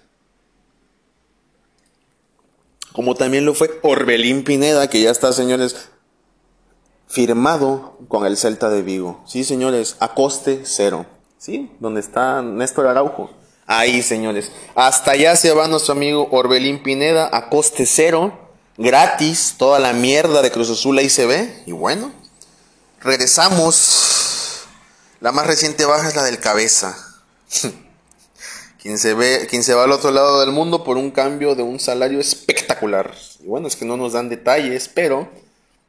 Como 2.94 3.16
también 3.16 3.46
lo 3.46 3.54
fue 3.54 3.80
Orbelín 3.82 4.44
Pineda, 4.44 4.88
que 4.88 5.02
ya 5.02 5.10
está, 5.10 5.34
señores, 5.34 5.76
firmado 7.08 7.98
con 8.08 8.26
el 8.26 8.38
Celta 8.38 8.70
de 8.70 8.84
Vigo. 8.84 9.24
Sí, 9.28 9.44
señores, 9.44 9.98
a 10.00 10.14
coste 10.14 10.62
cero. 10.64 11.06
Sí, 11.40 11.72
donde 11.80 12.00
está 12.00 12.42
Néstor 12.42 12.88
Araujo. 12.88 13.30
Ahí, 13.66 14.02
señores. 14.02 14.52
Hasta 14.76 15.12
allá 15.12 15.36
se 15.36 15.54
va 15.54 15.68
nuestro 15.68 15.94
amigo 15.94 16.28
Orbelín 16.32 16.84
Pineda 16.84 17.30
a 17.32 17.50
coste 17.50 17.86
cero, 17.86 18.32
gratis, 18.78 19.56
toda 19.58 19.80
la 19.80 19.94
mierda 19.94 20.42
de 20.42 20.52
Cruz 20.52 20.70
Azul 20.70 20.98
ahí 20.98 21.10
se 21.10 21.26
ve. 21.26 21.64
Y 21.66 21.72
bueno, 21.72 22.12
regresamos. 23.02 24.66
La 25.20 25.32
más 25.32 25.48
reciente 25.48 25.86
baja 25.86 26.10
es 26.10 26.16
la 26.16 26.24
del 26.24 26.40
cabeza. 26.40 26.96
quien, 28.84 29.00
se 29.00 29.14
ve, 29.14 29.48
quien 29.50 29.64
se 29.64 29.74
va 29.74 29.86
al 29.86 29.94
otro 29.94 30.12
lado 30.12 30.42
del 30.42 30.52
mundo 30.52 30.84
por 30.84 30.98
un 30.98 31.10
cambio 31.10 31.56
de 31.56 31.64
un 31.64 31.80
salario 31.80 32.20
espectacular. 32.20 33.16
Y 33.40 33.48
bueno, 33.48 33.66
es 33.70 33.78
que 33.78 33.86
no 33.86 33.96
nos 33.96 34.12
dan 34.12 34.28
detalles, 34.28 34.90
pero 34.94 35.30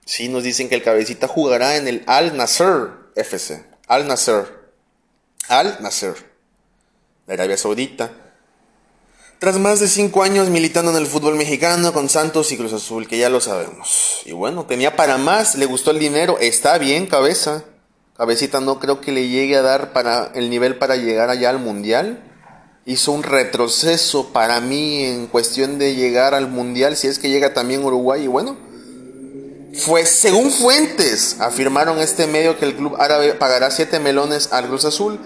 sí 0.05 0.29
nos 0.29 0.45
dicen 0.45 0.69
que 0.69 0.77
el 0.77 0.85
cabecita 0.85 1.27
jugará 1.27 1.77
en 1.77 1.89
el 1.89 2.05
Al 2.07 2.37
Nasser 2.37 2.91
FC. 3.17 3.65
Al 3.89 4.07
Nasser. 4.07 4.47
Al 5.49 5.79
Nasser 5.81 6.15
de 7.27 7.35
Arabia 7.35 7.57
Saudita. 7.57 8.13
Tras 9.41 9.59
más 9.59 9.81
de 9.81 9.89
cinco 9.89 10.23
años 10.23 10.49
militando 10.49 10.93
en 10.93 10.97
el 10.97 11.09
fútbol 11.09 11.35
mexicano 11.35 11.93
con 11.93 12.09
Santos 12.09 12.53
y 12.53 12.57
Cruz 12.57 12.75
Azul, 12.75 13.09
que 13.09 13.19
ya 13.19 13.29
lo 13.29 13.41
sabemos. 13.41 14.23
Y 14.25 14.31
bueno, 14.31 14.67
tenía 14.67 14.95
para 14.95 15.19
más, 15.19 15.57
le 15.57 15.67
gustó 15.67 15.91
el 15.91 15.99
dinero, 15.99 16.39
está 16.39 16.79
bien, 16.79 17.09
cabeza. 17.09 17.65
Cabecita 18.17 18.61
no 18.61 18.79
creo 18.79 19.01
que 19.01 19.11
le 19.11 19.27
llegue 19.27 19.57
a 19.57 19.63
dar 19.63 19.93
para 19.93 20.31
el 20.37 20.49
nivel 20.49 20.79
para 20.79 20.95
llegar 20.95 21.29
allá 21.29 21.51
al 21.51 21.59
mundial. 21.59 22.31
Hizo 22.87 23.13
un 23.13 23.23
retroceso 23.23 24.33
para 24.33 24.61
mí 24.61 25.05
en 25.05 25.27
cuestión 25.27 25.79
de 25.79 25.95
llegar 25.95 26.35
al 26.35 26.49
mundial, 26.49 26.97
si 26.97 27.09
es 27.09 27.19
que 27.19 27.31
llega 27.31 27.55
también 27.55 27.85
Uruguay. 27.85 28.25
Y 28.25 28.29
bueno, 28.29 28.57
fue 29.75 30.05
según 30.05 30.51
fuentes, 30.51 31.41
afirmaron 31.41 31.99
este 31.99 32.27
medio 32.27 32.59
que 32.59 32.67
el 32.67 32.77
club 32.77 32.97
árabe 32.99 33.35
pagará 33.35 33.71
siete 33.71 34.01
melones 34.01 34.53
al 34.53 34.69
Cruz 34.69 34.85
Azul 34.85 35.19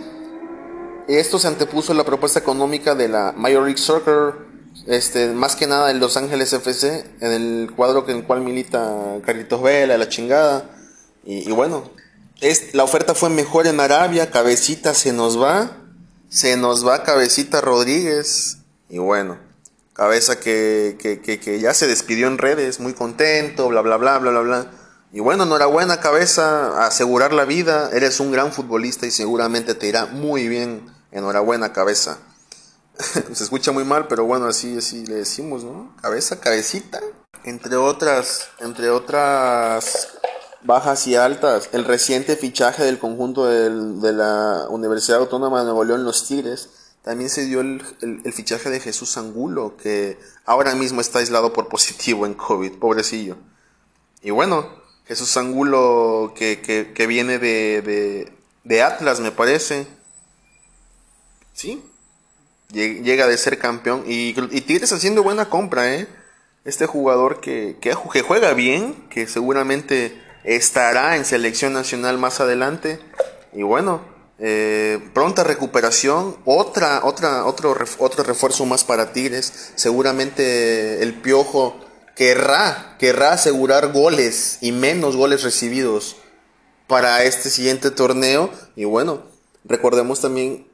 esto 1.08 1.38
se 1.38 1.48
antepuso 1.48 1.92
a 1.92 1.94
la 1.94 2.04
propuesta 2.04 2.38
económica 2.38 2.94
de 2.94 3.08
la 3.08 3.32
Major 3.34 3.62
League 3.64 3.78
Soccer, 3.78 4.34
este, 4.86 5.28
más 5.28 5.56
que 5.56 5.66
nada 5.66 5.90
en 5.90 6.00
Los 6.00 6.18
Ángeles 6.18 6.52
FC, 6.52 7.02
en 7.20 7.32
el 7.32 7.72
cuadro 7.74 8.04
en 8.08 8.18
el 8.18 8.24
cual 8.24 8.42
milita 8.42 9.16
Carlitos 9.24 9.62
Vela, 9.62 9.96
la 9.96 10.08
chingada. 10.10 10.70
Y, 11.24 11.50
bueno, 11.50 11.90
es, 12.42 12.74
la 12.74 12.84
oferta 12.84 13.14
fue 13.14 13.30
mejor 13.30 13.66
en 13.66 13.80
Arabia, 13.80 14.30
Cabecita 14.30 14.92
se 14.92 15.14
nos 15.14 15.40
va, 15.40 15.77
se 16.28 16.56
nos 16.56 16.86
va 16.86 17.02
Cabecita 17.02 17.60
Rodríguez. 17.60 18.58
Y 18.88 18.98
bueno, 18.98 19.38
Cabeza 19.92 20.38
que, 20.38 20.96
que, 21.00 21.20
que, 21.20 21.40
que 21.40 21.60
ya 21.60 21.74
se 21.74 21.86
despidió 21.86 22.28
en 22.28 22.38
redes, 22.38 22.80
muy 22.80 22.94
contento, 22.94 23.68
bla, 23.68 23.80
bla, 23.80 23.96
bla, 23.96 24.18
bla, 24.18 24.30
bla, 24.30 24.40
bla. 24.40 24.70
Y 25.10 25.20
bueno, 25.20 25.44
enhorabuena 25.44 26.00
cabeza, 26.00 26.84
asegurar 26.86 27.32
la 27.32 27.46
vida, 27.46 27.90
eres 27.94 28.20
un 28.20 28.30
gran 28.30 28.52
futbolista 28.52 29.06
y 29.06 29.10
seguramente 29.10 29.74
te 29.74 29.88
irá 29.88 30.04
muy 30.04 30.48
bien 30.48 30.98
Enhorabuena, 31.10 31.72
cabeza. 31.72 32.18
Se 33.32 33.44
escucha 33.44 33.72
muy 33.72 33.84
mal, 33.84 34.08
pero 34.08 34.24
bueno, 34.24 34.46
así, 34.46 34.76
así 34.76 35.06
le 35.06 35.16
decimos, 35.16 35.64
¿no? 35.64 35.94
Cabeza, 36.02 36.40
cabecita. 36.40 37.00
Entre 37.44 37.76
otras, 37.76 38.48
entre 38.58 38.90
otras 38.90 40.08
bajas 40.62 41.06
y 41.06 41.16
altas, 41.16 41.70
el 41.72 41.84
reciente 41.84 42.36
fichaje 42.36 42.84
del 42.84 42.98
conjunto 42.98 43.46
de 43.46 44.12
la 44.12 44.66
Universidad 44.70 45.20
Autónoma 45.20 45.60
de 45.60 45.64
Nuevo 45.64 45.84
León, 45.84 46.04
los 46.04 46.26
Tigres, 46.26 46.70
también 47.02 47.30
se 47.30 47.46
dio 47.46 47.60
el, 47.60 47.82
fichaje 48.32 48.70
de 48.70 48.80
Jesús 48.80 49.16
Angulo, 49.16 49.76
que 49.76 50.18
ahora 50.44 50.74
mismo 50.74 51.00
está 51.00 51.20
aislado 51.20 51.52
por 51.52 51.68
positivo 51.68 52.26
en 52.26 52.34
COVID, 52.34 52.78
pobrecillo. 52.78 53.36
Y 54.22 54.30
bueno, 54.30 54.68
Jesús 55.06 55.36
Angulo 55.36 56.32
que, 56.34 56.60
que, 56.60 57.06
viene 57.06 57.38
de, 57.38 57.82
de, 57.82 58.32
de 58.64 58.82
Atlas, 58.82 59.20
me 59.20 59.30
parece 59.30 59.86
Sí, 61.58 61.82
llega 62.70 63.26
de 63.26 63.36
ser 63.36 63.58
campeón. 63.58 64.04
Y, 64.06 64.28
y 64.28 64.60
Tigres 64.60 64.92
haciendo 64.92 65.24
buena 65.24 65.50
compra, 65.50 65.92
¿eh? 65.92 66.06
Este 66.64 66.86
jugador 66.86 67.40
que, 67.40 67.78
que, 67.80 67.94
juega 67.94 68.54
bien, 68.54 69.08
que 69.10 69.26
seguramente 69.26 70.22
estará 70.44 71.16
en 71.16 71.24
selección 71.24 71.72
nacional 71.72 72.18
más 72.18 72.40
adelante. 72.40 73.00
Y 73.52 73.62
bueno, 73.62 74.02
eh, 74.38 75.00
pronta 75.14 75.42
recuperación, 75.42 76.36
otra, 76.44 77.04
otra, 77.04 77.44
otro, 77.44 77.76
otro 77.98 78.24
refuerzo 78.24 78.64
más 78.66 78.84
para 78.84 79.12
Tigres. 79.12 79.72
Seguramente 79.74 81.02
el 81.02 81.14
piojo 81.14 81.76
querrá, 82.14 82.96
querrá 82.98 83.32
asegurar 83.32 83.92
goles 83.92 84.58
y 84.60 84.72
menos 84.72 85.16
goles 85.16 85.42
recibidos 85.42 86.16
para 86.86 87.24
este 87.24 87.50
siguiente 87.50 87.90
torneo. 87.90 88.50
Y 88.76 88.84
bueno, 88.84 89.24
recordemos 89.64 90.20
también 90.20 90.67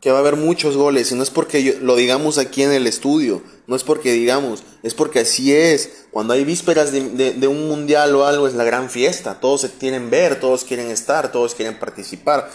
que 0.00 0.10
va 0.10 0.18
a 0.18 0.20
haber 0.20 0.36
muchos 0.36 0.76
goles, 0.76 1.10
y 1.10 1.14
no 1.14 1.22
es 1.22 1.30
porque 1.30 1.78
lo 1.80 1.96
digamos 1.96 2.38
aquí 2.38 2.62
en 2.62 2.72
el 2.72 2.86
estudio, 2.86 3.42
no 3.66 3.76
es 3.76 3.82
porque 3.82 4.12
digamos, 4.12 4.62
es 4.82 4.94
porque 4.94 5.20
así 5.20 5.52
es. 5.52 5.90
Cuando 6.10 6.34
hay 6.34 6.44
vísperas 6.44 6.92
de, 6.92 7.48
un 7.48 7.68
mundial 7.68 8.14
o 8.14 8.26
algo, 8.26 8.46
es 8.46 8.54
la 8.54 8.64
gran 8.64 8.90
fiesta, 8.90 9.40
todos 9.40 9.62
se 9.62 9.70
quieren 9.70 10.10
ver, 10.10 10.38
todos 10.38 10.64
quieren 10.64 10.90
estar, 10.90 11.32
todos 11.32 11.54
quieren 11.54 11.78
participar. 11.78 12.50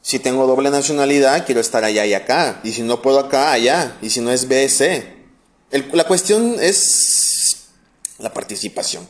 Si 0.00 0.18
tengo 0.18 0.46
doble 0.46 0.70
nacionalidad, 0.70 1.46
quiero 1.46 1.60
estar 1.60 1.84
allá 1.84 2.04
y 2.06 2.14
acá, 2.14 2.60
y 2.64 2.72
si 2.72 2.82
no 2.82 3.02
puedo 3.02 3.20
acá, 3.20 3.52
allá, 3.52 3.96
y 4.02 4.10
si 4.10 4.20
no 4.20 4.32
es 4.32 4.48
BS. 4.48 5.04
la 5.92 6.04
cuestión 6.04 6.56
es 6.58 7.68
la 8.18 8.32
participación. 8.32 9.06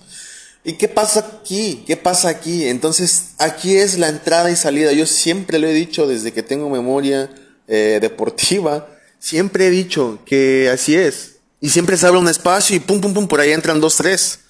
¿Y 0.65 0.75
qué 0.75 0.89
pasa 0.89 1.21
aquí? 1.21 1.83
¿Qué 1.87 1.97
pasa 1.97 2.29
aquí? 2.29 2.69
Entonces, 2.69 3.31
aquí 3.39 3.77
es 3.77 3.99
la 3.99 4.09
entrada 4.09 4.51
y 4.51 4.57
salida. 4.57 4.93
Yo 4.93 5.07
siempre 5.07 5.59
lo 5.59 5.67
he 5.67 5.73
dicho 5.73 6.07
desde 6.07 6.33
que 6.33 6.43
tengo 6.43 6.71
memoria 6.71 7.31
eh, 7.75 8.01
deportiva, 8.03 8.87
siempre 9.19 9.67
he 9.67 9.71
dicho 9.71 10.19
que 10.27 10.69
así 10.69 10.95
es. 10.95 11.37
Y 11.59 11.71
siempre 11.71 11.97
se 11.97 12.07
abre 12.07 12.21
un 12.21 12.29
espacio 12.29 12.77
y 12.77 12.81
pum, 12.81 13.01
pum, 13.01 13.15
pum, 13.15 13.27
por 13.27 13.41
ahí 13.41 13.51
entran 13.51 13.81
dos, 13.81 13.97
tres. 13.97 14.41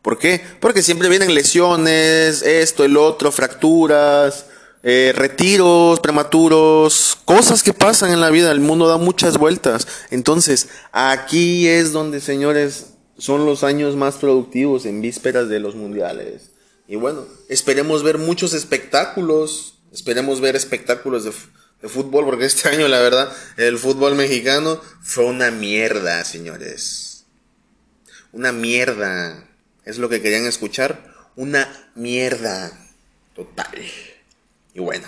¿Por 0.00 0.16
qué? 0.16 0.40
Porque 0.60 0.80
siempre 0.82 1.08
vienen 1.08 1.34
lesiones, 1.34 2.42
esto, 2.42 2.84
el 2.84 2.96
otro, 2.96 3.32
fracturas, 3.32 4.46
eh, 4.84 5.12
retiros 5.12 5.98
prematuros, 5.98 7.18
cosas 7.24 7.64
que 7.64 7.72
pasan 7.72 8.12
en 8.12 8.20
la 8.20 8.30
vida. 8.30 8.52
El 8.52 8.60
mundo 8.60 8.86
da 8.86 8.96
muchas 8.96 9.38
vueltas. 9.38 9.88
Entonces, 10.12 10.68
aquí 10.92 11.66
es 11.66 11.92
donde, 11.92 12.20
señores, 12.20 12.92
son 13.18 13.44
los 13.44 13.64
años 13.64 13.96
más 13.96 14.18
productivos 14.18 14.86
en 14.86 15.00
vísperas 15.00 15.48
de 15.48 15.58
los 15.58 15.74
mundiales. 15.74 16.52
Y 16.86 16.94
bueno, 16.94 17.26
esperemos 17.48 18.04
ver 18.04 18.18
muchos 18.18 18.54
espectáculos, 18.54 19.80
esperemos 19.92 20.40
ver 20.40 20.54
espectáculos 20.54 21.24
de, 21.24 21.32
fútbol, 21.86 22.24
porque 22.24 22.46
este 22.46 22.68
año 22.70 22.88
la 22.88 23.00
verdad 23.00 23.32
el 23.56 23.78
fútbol 23.78 24.14
mexicano 24.14 24.80
fue 25.02 25.24
una 25.24 25.50
mierda, 25.50 26.24
señores. 26.24 27.24
Una 28.32 28.52
mierda. 28.52 29.44
Es 29.84 29.98
lo 29.98 30.08
que 30.08 30.20
querían 30.20 30.46
escuchar. 30.46 31.14
Una 31.36 31.90
mierda. 31.94 32.72
Total. 33.34 33.82
Y 34.74 34.80
bueno, 34.80 35.06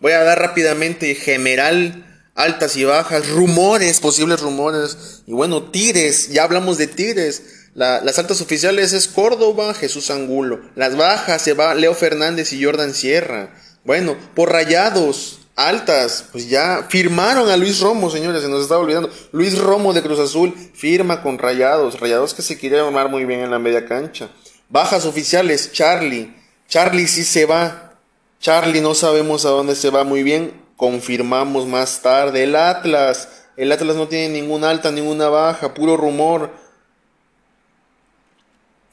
voy 0.00 0.12
a 0.12 0.24
dar 0.24 0.38
rápidamente 0.38 1.14
general 1.14 2.04
altas 2.34 2.76
y 2.76 2.84
bajas, 2.84 3.28
rumores, 3.28 3.98
posibles 4.00 4.40
rumores. 4.40 5.22
Y 5.26 5.32
bueno, 5.32 5.70
Tigres, 5.70 6.28
ya 6.28 6.44
hablamos 6.44 6.78
de 6.78 6.86
Tigres. 6.86 7.70
las 7.74 8.18
altas 8.18 8.40
oficiales 8.40 8.92
es 8.92 9.08
Córdoba, 9.08 9.74
Jesús 9.74 10.10
Angulo. 10.10 10.60
Las 10.76 10.96
bajas 10.96 11.42
se 11.42 11.54
va 11.54 11.74
Leo 11.74 11.94
Fernández 11.94 12.52
y 12.52 12.62
Jordan 12.62 12.94
Sierra. 12.94 13.54
Bueno, 13.84 14.16
por 14.34 14.52
rayados, 14.52 15.40
altas, 15.58 16.24
pues 16.32 16.48
ya 16.48 16.86
firmaron 16.88 17.50
a 17.50 17.56
Luis 17.56 17.80
Romo, 17.80 18.10
señores, 18.10 18.42
se 18.42 18.48
nos 18.48 18.62
estaba 18.62 18.80
olvidando. 18.80 19.10
Luis 19.32 19.58
Romo 19.58 19.92
de 19.92 20.02
Cruz 20.02 20.18
Azul 20.18 20.54
firma 20.74 21.22
con 21.22 21.38
rayados. 21.38 22.00
Rayados 22.00 22.32
que 22.32 22.42
se 22.42 22.58
quiere 22.58 22.80
armar 22.80 23.10
muy 23.10 23.24
bien 23.24 23.40
en 23.40 23.50
la 23.50 23.58
media 23.58 23.86
cancha. 23.86 24.30
Bajas 24.68 25.04
oficiales, 25.04 25.72
Charlie. 25.72 26.34
Charlie 26.68 27.06
sí 27.06 27.24
se 27.24 27.44
va. 27.44 27.94
Charlie 28.40 28.80
no 28.80 28.94
sabemos 28.94 29.44
a 29.44 29.50
dónde 29.50 29.74
se 29.74 29.90
va 29.90 30.04
muy 30.04 30.22
bien 30.22 30.68
confirmamos 30.78 31.66
más 31.66 32.00
tarde. 32.00 32.44
El 32.44 32.56
Atlas, 32.56 33.28
el 33.58 33.70
Atlas 33.72 33.96
no 33.96 34.08
tiene 34.08 34.40
ninguna 34.40 34.70
alta, 34.70 34.90
ninguna 34.90 35.28
baja, 35.28 35.74
puro 35.74 35.98
rumor. 35.98 36.50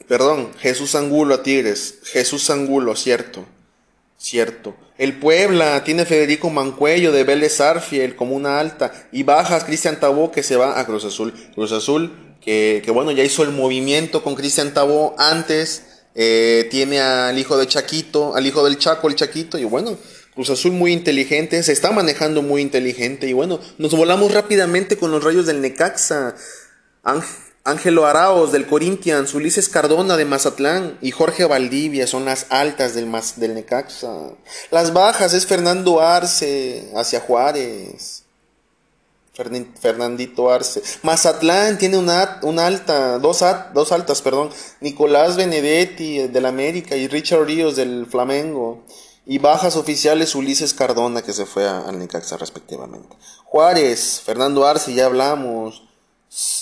Perdón, 0.06 0.52
Jesús 0.58 0.94
Angulo 0.94 1.36
a 1.36 1.42
Tigres, 1.42 2.00
Jesús 2.02 2.50
Angulo, 2.50 2.94
cierto, 2.96 3.46
cierto. 4.18 4.74
El 4.98 5.18
Puebla 5.18 5.84
tiene 5.84 6.06
Federico 6.06 6.50
Mancuello 6.50 7.12
de 7.12 7.24
Vélez 7.24 7.60
Arfiel 7.60 8.16
como 8.16 8.34
una 8.34 8.58
alta 8.58 8.92
y 9.12 9.22
bajas 9.22 9.64
Cristian 9.64 10.00
Tabó 10.00 10.32
que 10.32 10.42
se 10.42 10.56
va 10.56 10.80
a 10.80 10.86
Cruz 10.86 11.04
Azul. 11.04 11.34
Cruz 11.54 11.72
Azul 11.72 12.36
que, 12.40 12.80
que 12.84 12.90
bueno, 12.90 13.10
ya 13.10 13.24
hizo 13.24 13.42
el 13.42 13.50
movimiento 13.50 14.22
con 14.22 14.34
Cristian 14.34 14.72
Tabó 14.72 15.14
antes, 15.18 15.82
eh, 16.14 16.66
tiene 16.70 17.00
al 17.00 17.38
hijo 17.38 17.58
de 17.58 17.66
Chaquito, 17.66 18.34
al 18.34 18.46
hijo 18.46 18.64
del 18.64 18.78
Chaco, 18.78 19.08
el 19.08 19.16
Chaquito, 19.16 19.58
y 19.58 19.64
bueno, 19.64 19.98
Cruz 20.34 20.50
Azul 20.50 20.72
muy 20.72 20.92
inteligente, 20.92 21.62
se 21.62 21.72
está 21.72 21.90
manejando 21.90 22.42
muy 22.42 22.62
inteligente 22.62 23.26
y 23.26 23.32
bueno, 23.32 23.58
nos 23.78 23.94
volamos 23.94 24.32
rápidamente 24.32 24.96
con 24.96 25.10
los 25.10 25.24
rayos 25.24 25.46
del 25.46 25.60
Necaxa. 25.60 26.36
Ángelo 27.66 28.06
Araos 28.06 28.52
del 28.52 28.68
Corinthians, 28.68 29.34
Ulises 29.34 29.68
Cardona 29.68 30.16
de 30.16 30.24
Mazatlán 30.24 30.98
y 31.02 31.10
Jorge 31.10 31.46
Valdivia 31.46 32.06
son 32.06 32.24
las 32.24 32.46
altas 32.50 32.94
del, 32.94 33.12
del 33.38 33.54
Necaxa. 33.54 34.30
Las 34.70 34.92
bajas 34.92 35.34
es 35.34 35.46
Fernando 35.46 36.00
Arce 36.00 36.92
hacia 36.94 37.18
Juárez. 37.18 38.22
Fernandito 39.34 40.48
Arce. 40.48 40.80
Mazatlán 41.02 41.76
tiene 41.76 41.98
una, 41.98 42.38
alta, 42.64 43.18
dos 43.18 43.42
altas, 43.42 44.22
perdón. 44.22 44.50
Nicolás 44.80 45.36
Benedetti 45.36 46.28
del 46.28 46.46
América 46.46 46.94
y 46.94 47.08
Richard 47.08 47.46
Ríos 47.46 47.74
del 47.74 48.06
Flamengo. 48.06 48.84
Y 49.26 49.38
bajas 49.38 49.74
oficiales 49.74 50.36
Ulises 50.36 50.72
Cardona, 50.72 51.20
que 51.20 51.32
se 51.32 51.46
fue 51.46 51.68
al 51.68 51.98
Necaxa 51.98 52.36
respectivamente. 52.36 53.16
Juárez, 53.44 54.22
Fernando 54.24 54.64
Arce, 54.64 54.94
ya 54.94 55.06
hablamos. 55.06 55.82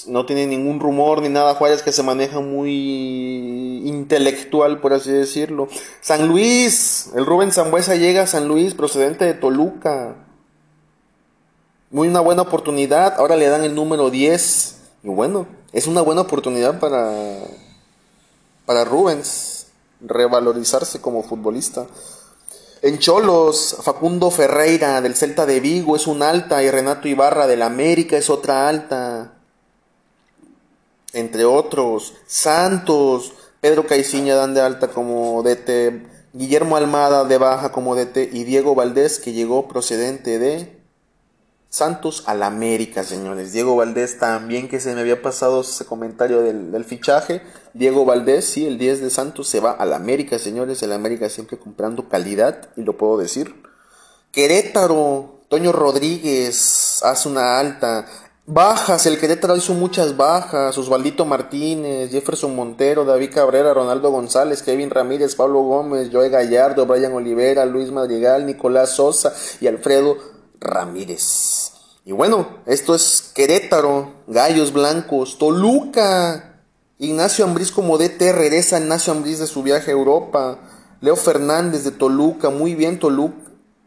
No 0.07 0.25
tiene 0.25 0.47
ningún 0.47 0.79
rumor 0.79 1.21
ni 1.21 1.29
nada. 1.29 1.55
Juárez 1.55 1.83
que 1.83 1.93
se 1.93 2.03
maneja 2.03 2.41
muy 2.41 3.83
intelectual, 3.85 4.81
por 4.81 4.93
así 4.93 5.11
decirlo. 5.11 5.69
San 6.01 6.29
Luis, 6.29 7.11
el 7.17 7.27
Rubén 7.27 7.51
Zambuesa 7.51 7.97
llega 7.97 8.23
a 8.23 8.27
San 8.27 8.47
Luis, 8.47 8.75
procedente 8.75 9.25
de 9.25 9.35
Toluca. 9.35 10.17
Muy 11.91 12.09
una 12.09 12.21
buena 12.21 12.43
oportunidad. 12.43 13.15
Ahora 13.19 13.37
le 13.37 13.49
dan 13.49 13.65
el 13.65 13.75
número 13.75 14.11
10. 14.11 14.77
Y 15.03 15.09
bueno, 15.09 15.47
es 15.73 15.87
una 15.87 16.03
buena 16.03 16.21
oportunidad 16.21 16.79
para, 16.79 17.13
para 18.67 18.85
Rubens 18.85 19.67
revalorizarse 20.01 21.01
como 21.01 21.23
futbolista. 21.23 21.87
En 22.83 22.99
Cholos, 22.99 23.79
Facundo 23.83 24.31
Ferreira 24.31 25.01
del 25.01 25.17
Celta 25.17 25.47
de 25.47 25.59
Vigo 25.59 25.97
es 25.97 26.07
un 26.07 26.23
alta 26.23 26.63
y 26.63 26.71
Renato 26.71 27.09
Ibarra 27.09 27.47
del 27.47 27.63
América 27.63 28.17
es 28.17 28.31
otra 28.31 28.69
alta. 28.69 29.34
Entre 31.15 31.45
otros, 31.45 32.15
Santos, 32.27 33.33
Pedro 33.61 33.87
Caiciña 33.87 34.35
dan 34.35 34.53
de 34.53 34.61
alta 34.61 34.89
como 34.89 35.43
DT, 35.43 36.07
Guillermo 36.35 36.77
Almada 36.77 37.25
de 37.25 37.39
baja 37.39 37.73
como 37.73 37.95
DT 37.95 38.29
y 38.33 38.45
Diego 38.45 38.75
Valdés 38.75 39.21
que 39.21 39.33
llegó 39.33 39.69
procedente 39.69 40.39
de 40.39 40.85
Santos 41.75 42.23
al 42.27 42.45
América, 42.45 43.03
señores. 43.03 43.53
Diego 43.53 43.75
Valdés 43.75 44.19
también, 44.21 44.69
que 44.69 44.79
se 44.79 44.95
me 44.95 45.01
había 45.01 45.23
pasado 45.23 45.63
ese 45.63 45.85
comentario 45.85 46.41
del, 46.41 46.85
fichaje. 46.85 47.43
Diego 47.73 48.05
Valdés, 48.05 48.45
sí, 48.45 48.65
el 48.65 48.79
10 48.79 49.01
de 49.01 49.11
Santos 49.11 49.49
se 49.49 49.59
va 49.59 49.73
al 49.73 49.93
América, 49.93 50.39
señores. 50.39 50.81
El 50.85 50.93
América 50.93 51.29
siempre 51.29 51.59
comprando 51.59 52.09
calidad, 52.09 52.69
y 52.77 52.83
lo 52.83 52.97
puedo 52.97 53.19
decir. 53.19 53.61
Querétaro, 54.31 55.41
Toño 55.49 55.73
Rodríguez 55.73 57.01
hace 57.03 57.29
una 57.29 57.59
alta. 57.59 58.07
Bajas, 58.47 59.07
el 59.07 59.19
Querétaro 59.19 59.57
hizo 59.57 59.73
muchas 59.73 60.19
bajas. 60.19 60.77
Osvaldito 60.77 61.25
Martínez, 61.25 62.11
Jefferson 62.11 62.55
Montero, 62.55 63.07
David 63.07 63.31
Cabrera, 63.33 63.73
Ronaldo 63.73 64.11
González, 64.11 64.63
Kevin 64.63 64.91
Ramírez, 64.91 65.35
Pablo 65.35 65.63
Gómez, 65.63 66.11
Joe 66.13 66.29
Gallardo, 66.29 66.85
Brian 66.85 67.15
Olivera, 67.15 67.65
Luis 67.65 67.91
Madrigal, 67.91 68.45
Nicolás 68.45 68.91
Sosa 68.91 69.33
y 69.63 69.67
Alfredo 69.67 70.19
Ramírez. 70.61 71.73
Y 72.05 72.13
bueno, 72.13 72.59
esto 72.67 72.95
es 72.95 73.33
Querétaro, 73.35 74.13
Gallos 74.27 74.75
Blancos, 74.75 75.39
Toluca. 75.39 76.61
Ignacio 76.99 77.47
Ambriz 77.47 77.73
como 77.73 77.97
DT 77.97 78.33
regresa 78.33 78.79
Ignacio 78.79 79.15
Ambriz 79.15 79.39
de 79.39 79.47
su 79.47 79.63
viaje 79.63 79.91
a 79.91 79.95
Europa. 79.95 80.59
Leo 81.01 81.17
Fernández 81.17 81.83
de 81.85 81.93
Toluca, 81.93 82.51
muy 82.51 82.75
bien 82.75 82.99
Toluca, 82.99 83.37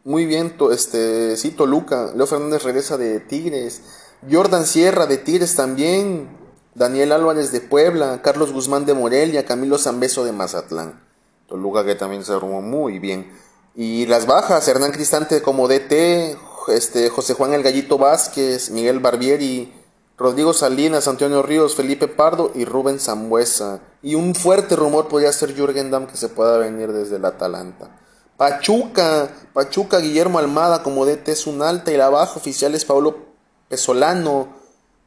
muy 0.02 0.26
bien, 0.26 0.56
este, 0.72 1.36
sí, 1.36 1.52
Toluca. 1.52 2.12
Leo 2.16 2.26
Fernández 2.26 2.64
regresa 2.64 2.96
de 2.96 3.20
Tigres. 3.20 3.82
Jordan 4.30 4.66
Sierra 4.66 5.06
de 5.06 5.18
Tigres 5.18 5.54
también. 5.54 6.28
Daniel 6.74 7.12
Álvarez 7.12 7.52
de 7.52 7.60
Puebla. 7.60 8.20
Carlos 8.22 8.52
Guzmán 8.52 8.86
de 8.86 8.94
Morelia. 8.94 9.44
Camilo 9.44 9.78
Zambeso 9.78 10.24
de 10.24 10.32
Mazatlán. 10.32 11.00
Toluca 11.48 11.84
que 11.84 11.94
también 11.94 12.24
se 12.24 12.32
armó 12.32 12.60
muy 12.60 12.98
bien. 12.98 13.32
Y 13.74 14.06
las 14.06 14.26
bajas, 14.26 14.66
Hernán 14.66 14.90
Cristante 14.90 15.40
como 15.40 15.68
DT, 15.68 16.36
este, 16.68 17.10
José 17.10 17.34
Juan 17.34 17.54
El 17.54 17.62
Gallito 17.62 17.96
Vázquez, 17.96 18.70
Miguel 18.70 18.98
Barbieri, 18.98 19.72
Rodrigo 20.18 20.52
Salinas, 20.52 21.06
Antonio 21.06 21.42
Ríos, 21.42 21.76
Felipe 21.76 22.08
Pardo 22.08 22.50
y 22.56 22.64
Rubén 22.64 22.98
Zambuesa. 22.98 23.80
Y 24.02 24.16
un 24.16 24.34
fuerte 24.34 24.74
rumor 24.74 25.06
podría 25.06 25.32
ser 25.32 25.54
Jürgen 25.54 25.92
Damm 25.92 26.08
que 26.08 26.16
se 26.16 26.28
pueda 26.28 26.58
venir 26.58 26.92
desde 26.92 27.16
el 27.16 27.24
Atalanta. 27.24 27.96
Pachuca, 28.36 29.30
Pachuca, 29.52 29.98
Guillermo 30.00 30.40
Almada 30.40 30.82
como 30.82 31.06
DT 31.06 31.28
es 31.28 31.46
un 31.46 31.62
alta 31.62 31.92
y 31.92 31.96
la 31.96 32.08
baja 32.08 32.36
oficial 32.36 32.74
es 32.74 32.84
Pablo 32.84 33.27
Pesolano 33.68 34.48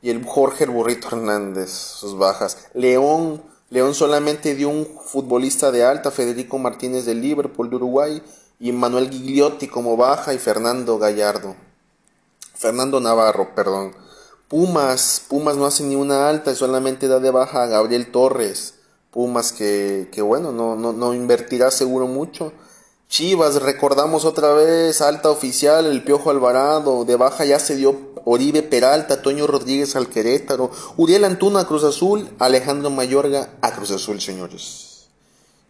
y 0.01 0.09
el 0.09 0.23
Jorge 0.25 0.65
Burrito 0.65 1.07
Hernández, 1.07 1.71
sus 1.71 2.17
bajas. 2.17 2.57
León, 2.73 3.43
León 3.69 3.93
solamente 3.93 4.55
dio 4.55 4.69
un 4.69 4.87
futbolista 5.05 5.71
de 5.71 5.83
alta, 5.83 6.11
Federico 6.11 6.57
Martínez 6.57 7.05
de 7.05 7.15
Liverpool 7.15 7.69
de 7.69 7.75
Uruguay, 7.75 8.23
y 8.59 8.71
Manuel 8.71 9.09
Gigliotti 9.09 9.67
como 9.67 9.97
baja 9.97 10.33
y 10.33 10.37
Fernando 10.37 10.99
Gallardo. 10.99 11.55
Fernando 12.53 12.99
Navarro, 12.99 13.55
perdón. 13.55 13.95
Pumas, 14.47 15.23
Pumas 15.27 15.55
no 15.55 15.65
hace 15.65 15.83
ni 15.83 15.95
una 15.95 16.29
alta 16.29 16.51
y 16.51 16.55
solamente 16.55 17.07
da 17.07 17.19
de 17.19 17.31
baja 17.31 17.63
a 17.63 17.67
Gabriel 17.67 18.11
Torres. 18.11 18.75
Pumas 19.09 19.51
que, 19.51 20.09
que 20.11 20.21
bueno, 20.21 20.51
no, 20.51 20.75
no, 20.75 20.93
no 20.93 21.13
invertirá 21.15 21.71
seguro 21.71 22.05
mucho. 22.05 22.53
Chivas, 23.11 23.61
recordamos 23.61 24.23
otra 24.23 24.53
vez, 24.53 25.01
alta 25.01 25.29
oficial, 25.29 25.85
el 25.85 26.01
Piojo 26.01 26.29
Alvarado, 26.29 27.03
de 27.03 27.17
baja 27.17 27.43
ya 27.43 27.59
se 27.59 27.75
dio 27.75 27.93
Oribe 28.23 28.63
Peralta, 28.63 29.21
Toño 29.21 29.47
Rodríguez 29.47 29.97
al 29.97 30.07
Querétaro, 30.07 30.71
Uriel 30.95 31.25
Antuna 31.25 31.59
a 31.59 31.67
Cruz 31.67 31.83
Azul, 31.83 32.29
Alejandro 32.39 32.89
Mayorga 32.89 33.49
a 33.61 33.73
Cruz 33.73 33.91
Azul, 33.91 34.21
señores. 34.21 35.09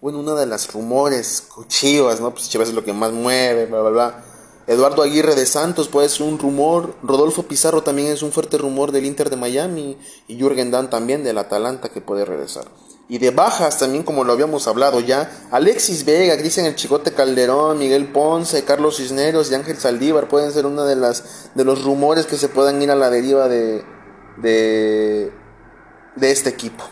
Bueno, 0.01 0.19
una 0.19 0.35
de 0.35 0.45
las 0.45 0.71
rumores, 0.71 1.45
Chivas, 1.67 2.21
¿no? 2.21 2.29
Pues 2.29 2.47
Chivas 2.47 2.69
es 2.69 2.75
lo 2.75 2.85
que 2.85 2.93
más 2.93 3.11
mueve, 3.11 3.65
bla, 3.65 3.81
bla, 3.81 3.89
bla. 3.89 4.23
Eduardo 4.67 5.01
Aguirre 5.01 5.33
de 5.33 5.47
Santos 5.47 5.87
puede 5.87 6.09
ser 6.09 6.27
un 6.27 6.37
rumor. 6.37 6.93
Rodolfo 7.01 7.41
Pizarro 7.41 7.81
también 7.81 8.09
es 8.09 8.21
un 8.21 8.31
fuerte 8.31 8.59
rumor 8.59 8.91
del 8.91 9.07
Inter 9.07 9.31
de 9.31 9.37
Miami. 9.37 9.97
Y 10.27 10.37
Jürgen 10.37 10.69
Damm 10.69 10.91
también 10.91 11.23
del 11.23 11.39
Atalanta 11.39 11.89
que 11.89 12.01
puede 12.01 12.23
regresar. 12.23 12.65
Y 13.11 13.17
de 13.17 13.31
bajas 13.31 13.77
también, 13.77 14.03
como 14.03 14.23
lo 14.23 14.31
habíamos 14.31 14.69
hablado 14.69 15.01
ya, 15.01 15.29
Alexis 15.51 16.05
Vega, 16.05 16.37
Cristian 16.37 16.65
El 16.65 16.77
Chicote 16.77 17.11
Calderón, 17.11 17.77
Miguel 17.77 18.09
Ponce, 18.09 18.63
Carlos 18.63 18.95
Cisneros 18.95 19.51
y 19.51 19.55
Ángel 19.55 19.75
Saldívar 19.75 20.29
pueden 20.29 20.53
ser 20.53 20.65
una 20.65 20.85
de 20.85 20.95
las 20.95 21.51
de 21.53 21.65
los 21.65 21.83
rumores 21.83 22.25
que 22.25 22.37
se 22.37 22.47
puedan 22.47 22.81
ir 22.81 22.89
a 22.89 22.95
la 22.95 23.09
deriva 23.09 23.49
de, 23.49 23.83
de, 24.37 25.29
de 26.15 26.31
este 26.31 26.51
equipo. 26.51 26.85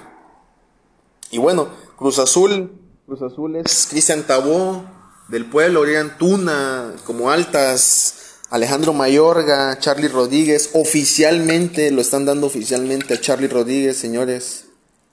Y 1.31 1.37
bueno, 1.37 1.69
Cruz 1.95 2.19
Azul, 2.19 2.69
Cruz 3.05 3.21
Azul 3.21 3.55
es 3.55 3.87
Cristian 3.89 4.23
Tabó, 4.23 4.83
del 5.29 5.45
pueblo, 5.45 5.79
Orián 5.79 6.17
Tuna, 6.17 6.95
como 7.05 7.31
altas, 7.31 8.39
Alejandro 8.49 8.91
Mayorga, 8.91 9.79
Charlie 9.79 10.09
Rodríguez, 10.09 10.71
oficialmente, 10.73 11.91
lo 11.91 12.01
están 12.01 12.25
dando 12.25 12.47
oficialmente 12.47 13.13
a 13.13 13.21
Charlie 13.21 13.47
Rodríguez, 13.47 13.95
señores. 13.95 14.65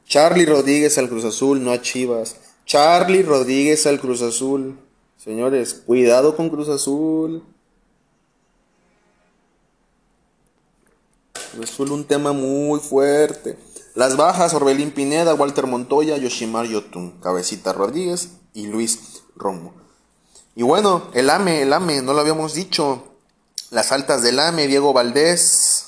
Charlie 0.06 0.46
Rodríguez 0.46 0.98
al 0.98 1.08
Cruz 1.08 1.24
Azul, 1.24 1.62
no 1.62 1.72
a 1.72 1.82
Chivas. 1.82 2.36
Charlie 2.64 3.22
Rodríguez 3.22 3.86
al 3.86 4.00
Cruz 4.00 4.22
Azul. 4.22 4.78
Señores, 5.16 5.74
cuidado 5.74 6.36
con 6.36 6.48
Cruz 6.48 6.68
Azul. 6.68 7.42
Cruz 11.52 11.70
Azul 11.70 11.90
un 11.90 12.04
tema 12.04 12.32
muy 12.32 12.78
fuerte. 12.78 13.58
Las 13.94 14.16
bajas, 14.16 14.54
Orbelín 14.54 14.90
Pineda, 14.90 15.34
Walter 15.34 15.66
Montoya, 15.66 16.16
Yoshimar 16.18 16.66
Yotun, 16.66 17.18
Cabecita 17.20 17.72
Rodríguez 17.72 18.30
y 18.52 18.66
Luis 18.66 19.22
Romo. 19.34 19.74
Y 20.54 20.62
bueno, 20.62 21.10
el 21.14 21.30
AME, 21.30 21.62
el 21.62 21.72
AME, 21.72 22.02
no 22.02 22.12
lo 22.12 22.20
habíamos 22.20 22.54
dicho. 22.54 23.04
Las 23.70 23.92
altas 23.92 24.22
del 24.22 24.38
AME, 24.38 24.68
Diego 24.68 24.92
Valdés, 24.92 25.85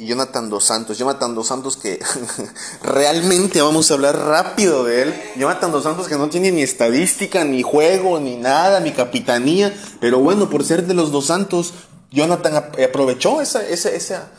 y 0.00 0.06
Jonathan 0.06 0.48
Dos 0.48 0.64
Santos. 0.64 0.96
Jonathan 0.96 1.34
Dos 1.34 1.48
Santos 1.48 1.76
que 1.76 1.98
realmente 2.84 3.60
vamos 3.60 3.90
a 3.90 3.94
hablar 3.94 4.16
rápido 4.16 4.84
de 4.84 5.02
él. 5.02 5.14
Jonathan 5.36 5.72
Dos 5.72 5.82
Santos 5.82 6.06
que 6.06 6.14
no 6.14 6.28
tiene 6.28 6.52
ni 6.52 6.62
estadística, 6.62 7.42
ni 7.42 7.62
juego, 7.62 8.20
ni 8.20 8.36
nada, 8.36 8.78
ni 8.78 8.92
capitanía. 8.92 9.74
Pero 10.00 10.20
bueno, 10.20 10.48
por 10.48 10.64
ser 10.64 10.86
de 10.86 10.94
los 10.94 11.10
Dos 11.10 11.26
Santos, 11.26 11.74
Jonathan 12.12 12.54
aprovechó 12.54 13.40
esa, 13.42 13.66
esa, 13.66 13.90
esa, 13.90 14.30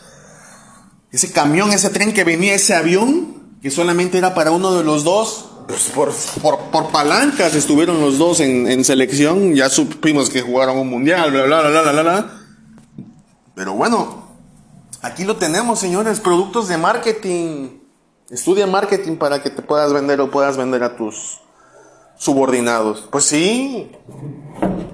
ese 1.11 1.31
camión, 1.33 1.71
ese 1.71 1.89
tren 1.89 2.13
que 2.13 2.23
venía, 2.23 2.55
ese 2.55 2.73
avión, 2.73 3.57
que 3.61 3.69
solamente 3.69 4.17
era 4.17 4.33
para 4.33 4.51
uno 4.51 4.73
de 4.73 4.85
los 4.85 5.03
dos. 5.03 5.45
Pues 5.67 5.91
por, 5.93 6.11
por, 6.41 6.71
por 6.71 6.89
palancas 6.89 7.53
estuvieron 7.53 7.99
los 7.99 8.17
dos 8.17 8.39
en, 8.39 8.65
en 8.71 8.85
selección. 8.85 9.53
Ya 9.55 9.69
supimos 9.69 10.29
que 10.29 10.41
jugaron 10.41 10.77
un 10.77 10.89
mundial, 10.89 11.31
bla, 11.31 11.43
bla, 11.43 11.61
bla, 11.61 11.81
bla, 11.81 11.91
bla, 11.91 12.01
bla. 12.01 12.39
Pero 13.55 13.73
bueno, 13.73 14.28
Aquí 15.01 15.23
lo 15.23 15.37
tenemos, 15.37 15.79
señores, 15.79 16.19
productos 16.19 16.67
de 16.67 16.77
marketing. 16.77 17.79
Estudia 18.29 18.67
marketing 18.67 19.15
para 19.15 19.41
que 19.41 19.49
te 19.49 19.61
puedas 19.61 19.93
vender 19.93 20.19
o 20.19 20.29
puedas 20.29 20.57
vender 20.57 20.83
a 20.83 20.97
tus 20.97 21.39
subordinados. 22.17 23.07
Pues 23.09 23.23
sí. 23.23 23.91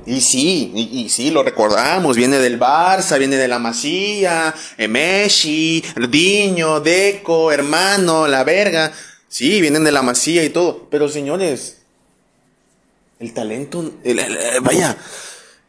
Y 0.05 0.21
sí, 0.21 0.71
y, 0.75 1.09
sí, 1.09 1.31
lo 1.31 1.41
recordamos. 1.41 2.15
Viene 2.15 2.37
del 2.37 2.59
Barça, 2.59 3.17
viene 3.17 3.37
de 3.37 3.47
la 3.47 3.57
Masía, 3.57 4.53
Messi, 4.87 5.83
Diño, 6.09 6.79
Deco, 6.79 7.51
hermano, 7.51 8.27
la 8.27 8.43
verga. 8.43 8.91
Sí, 9.27 9.59
vienen 9.59 9.83
de 9.83 9.91
la 9.91 10.03
Masía 10.03 10.43
y 10.43 10.49
todo. 10.49 10.87
Pero 10.91 11.09
señores, 11.09 11.77
el 13.19 13.33
talento, 13.33 13.91
vaya, 14.61 14.95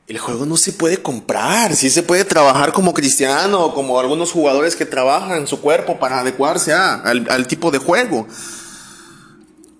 el 0.07 0.19
juego 0.19 0.47
no 0.47 0.57
se 0.57 0.73
puede 0.73 1.03
comprar, 1.03 1.75
sí 1.75 1.91
se 1.91 2.03
puede 2.03 2.25
trabajar 2.25 2.73
como 2.73 2.95
cristiano 2.95 3.65
o 3.65 3.75
como 3.75 3.99
algunos 3.99 4.31
jugadores 4.31 4.77
que 4.77 4.87
trabajan 4.87 5.49
su 5.49 5.61
cuerpo 5.61 5.99
para 5.99 6.21
adecuarse 6.21 6.73
al, 6.73 7.47
tipo 7.49 7.73
de 7.73 7.79
juego. 7.79 8.29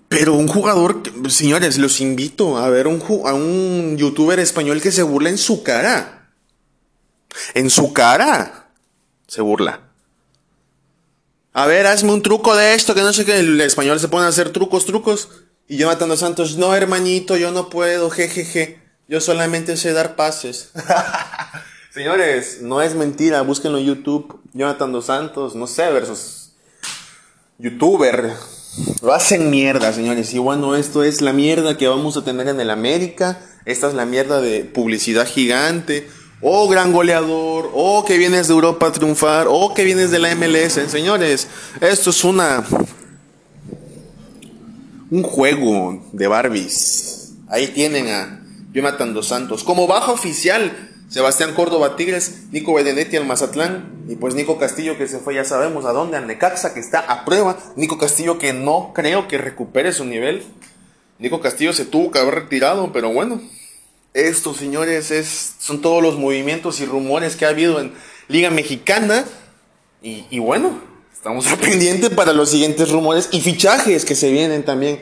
Pero 0.09 0.33
un 0.33 0.47
jugador, 0.47 1.01
señores, 1.29 1.77
los 1.77 2.01
invito 2.01 2.57
a 2.57 2.69
ver 2.69 2.87
un, 2.87 3.01
a 3.25 3.33
un 3.33 3.97
youtuber 3.97 4.39
español 4.39 4.81
que 4.81 4.91
se 4.91 5.03
burla 5.03 5.29
en 5.29 5.37
su 5.37 5.63
cara. 5.63 6.29
En 7.53 7.69
su 7.69 7.93
cara 7.93 8.69
se 9.27 9.41
burla. 9.41 9.81
A 11.53 11.65
ver, 11.65 11.87
hazme 11.87 12.11
un 12.11 12.21
truco 12.21 12.55
de 12.55 12.73
esto, 12.73 12.93
que 12.93 13.01
no 13.01 13.13
sé 13.13 13.25
qué. 13.25 13.39
El 13.39 13.59
español 13.61 13.99
se 13.99 14.07
pone 14.07 14.25
a 14.25 14.29
hacer 14.29 14.51
trucos, 14.51 14.85
trucos. 14.85 15.29
Y 15.67 15.77
Jonathan 15.77 16.09
dos 16.09 16.19
Santos, 16.19 16.57
no, 16.57 16.75
hermanito, 16.75 17.35
yo 17.35 17.51
no 17.51 17.69
puedo, 17.69 18.09
jejeje. 18.09 18.86
Yo 19.09 19.21
solamente 19.21 19.77
sé 19.77 19.93
dar 19.93 20.15
pases. 20.17 20.71
Señores, 21.93 22.59
no 22.61 22.81
es 22.81 22.93
mentira, 22.93 23.41
búsquenlo 23.41 23.77
en 23.77 23.85
YouTube. 23.85 24.41
Jonathan 24.53 24.91
Dos 24.91 25.05
Santos, 25.05 25.55
no 25.55 25.65
sé, 25.65 25.89
versus 25.91 26.51
youtuber. 27.57 28.33
Lo 29.01 29.13
hacen 29.13 29.49
mierda, 29.49 29.93
señores. 29.93 30.33
Y 30.33 30.39
bueno, 30.39 30.75
esto 30.75 31.03
es 31.03 31.21
la 31.21 31.31
mierda 31.31 31.77
que 31.77 31.87
vamos 31.87 32.17
a 32.17 32.23
tener 32.25 32.49
en 32.49 32.59
el 32.59 32.69
América. 32.69 33.39
Esta 33.65 33.87
es 33.87 33.93
la 33.93 34.05
mierda 34.05 34.41
de 34.41 34.65
publicidad 34.65 35.25
gigante. 35.25 36.07
Oh, 36.41 36.67
gran 36.67 36.91
goleador. 36.91 37.71
Oh, 37.73 38.03
que 38.05 38.17
vienes 38.17 38.47
de 38.47 38.53
Europa 38.53 38.87
a 38.87 38.91
triunfar. 38.91 39.47
Oh, 39.49 39.73
que 39.73 39.85
vienes 39.85 40.11
de 40.11 40.19
la 40.19 40.35
MLS. 40.35 40.73
Señores, 40.91 41.47
esto 41.79 42.09
es 42.09 42.23
una. 42.25 42.63
Un 45.09 45.23
juego 45.23 46.05
de 46.11 46.27
Barbies. 46.27 47.31
Ahí 47.47 47.67
tienen 47.67 48.09
a 48.09 48.46
Jonathan 48.77 49.15
Dos 49.15 49.29
Santos. 49.29 49.63
Como 49.63 49.87
baja 49.87 50.11
oficial, 50.11 50.71
Sebastián 51.09 51.55
Córdoba 51.55 51.95
Tigres, 51.95 52.43
Nico 52.51 52.75
Benedetti 52.75 53.17
al 53.17 53.25
Mazatlán 53.25 54.05
y 54.07 54.17
pues 54.17 54.35
Nico 54.35 54.59
Castillo 54.59 54.99
que 54.99 55.07
se 55.07 55.17
fue 55.17 55.33
ya 55.33 55.43
sabemos 55.43 55.85
a 55.85 55.93
dónde, 55.93 56.15
al 56.15 56.27
Necaxa 56.27 56.75
que 56.75 56.79
está 56.79 56.99
a 56.99 57.25
prueba, 57.25 57.57
Nico 57.75 57.97
Castillo 57.97 58.37
que 58.37 58.53
no 58.53 58.91
creo 58.93 59.27
que 59.27 59.39
recupere 59.39 59.93
su 59.93 60.05
nivel. 60.05 60.43
Nico 61.17 61.41
Castillo 61.41 61.73
se 61.73 61.85
tuvo 61.85 62.11
que 62.11 62.19
haber 62.19 62.35
retirado, 62.35 62.93
pero 62.93 63.11
bueno, 63.11 63.41
estos 64.13 64.57
señores 64.57 65.09
es, 65.09 65.55
son 65.57 65.81
todos 65.81 66.03
los 66.03 66.19
movimientos 66.19 66.79
y 66.79 66.85
rumores 66.85 67.35
que 67.35 67.45
ha 67.45 67.49
habido 67.49 67.81
en 67.81 67.93
Liga 68.27 68.51
Mexicana 68.51 69.25
y, 70.03 70.25
y 70.29 70.37
bueno, 70.37 70.79
estamos 71.11 71.47
al 71.51 71.57
pendiente 71.57 72.11
para 72.11 72.31
los 72.31 72.51
siguientes 72.51 72.91
rumores 72.91 73.29
y 73.31 73.41
fichajes 73.41 74.05
que 74.05 74.13
se 74.13 74.29
vienen 74.29 74.61
también 74.63 74.99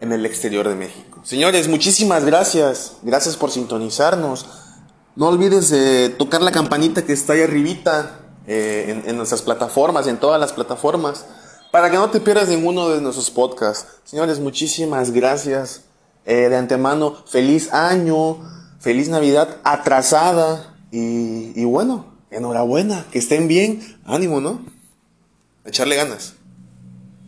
en 0.00 0.12
el 0.12 0.24
exterior 0.26 0.68
de 0.68 0.74
México. 0.74 1.20
Señores, 1.24 1.68
muchísimas 1.68 2.24
gracias. 2.24 2.96
Gracias 3.02 3.36
por 3.36 3.50
sintonizarnos. 3.50 4.46
No 5.16 5.28
olvides 5.28 5.70
de 5.70 6.10
tocar 6.10 6.42
la 6.42 6.52
campanita 6.52 7.04
que 7.04 7.12
está 7.12 7.32
ahí 7.32 7.42
arribita 7.42 8.20
eh, 8.46 9.02
en, 9.04 9.16
nuestras 9.16 9.42
plataformas, 9.42 10.06
en 10.06 10.18
todas 10.18 10.40
las 10.40 10.52
plataformas, 10.52 11.26
para 11.72 11.90
que 11.90 11.96
no 11.96 12.08
te 12.10 12.20
pierdas 12.20 12.48
ninguno 12.48 12.88
de 12.88 13.00
nuestros 13.00 13.30
podcasts. 13.30 13.86
Señores, 14.04 14.38
muchísimas 14.38 15.10
gracias. 15.10 15.82
Eh, 16.24 16.48
de 16.48 16.56
antemano, 16.56 17.16
feliz 17.26 17.72
año, 17.72 18.38
feliz 18.78 19.08
Navidad 19.08 19.56
atrasada 19.64 20.76
y, 20.92 21.60
y 21.60 21.64
bueno, 21.64 22.06
enhorabuena, 22.30 23.04
que 23.10 23.18
estén 23.18 23.48
bien, 23.48 23.98
ánimo, 24.04 24.40
¿no? 24.40 24.64
Echarle 25.64 25.96
ganas. 25.96 26.37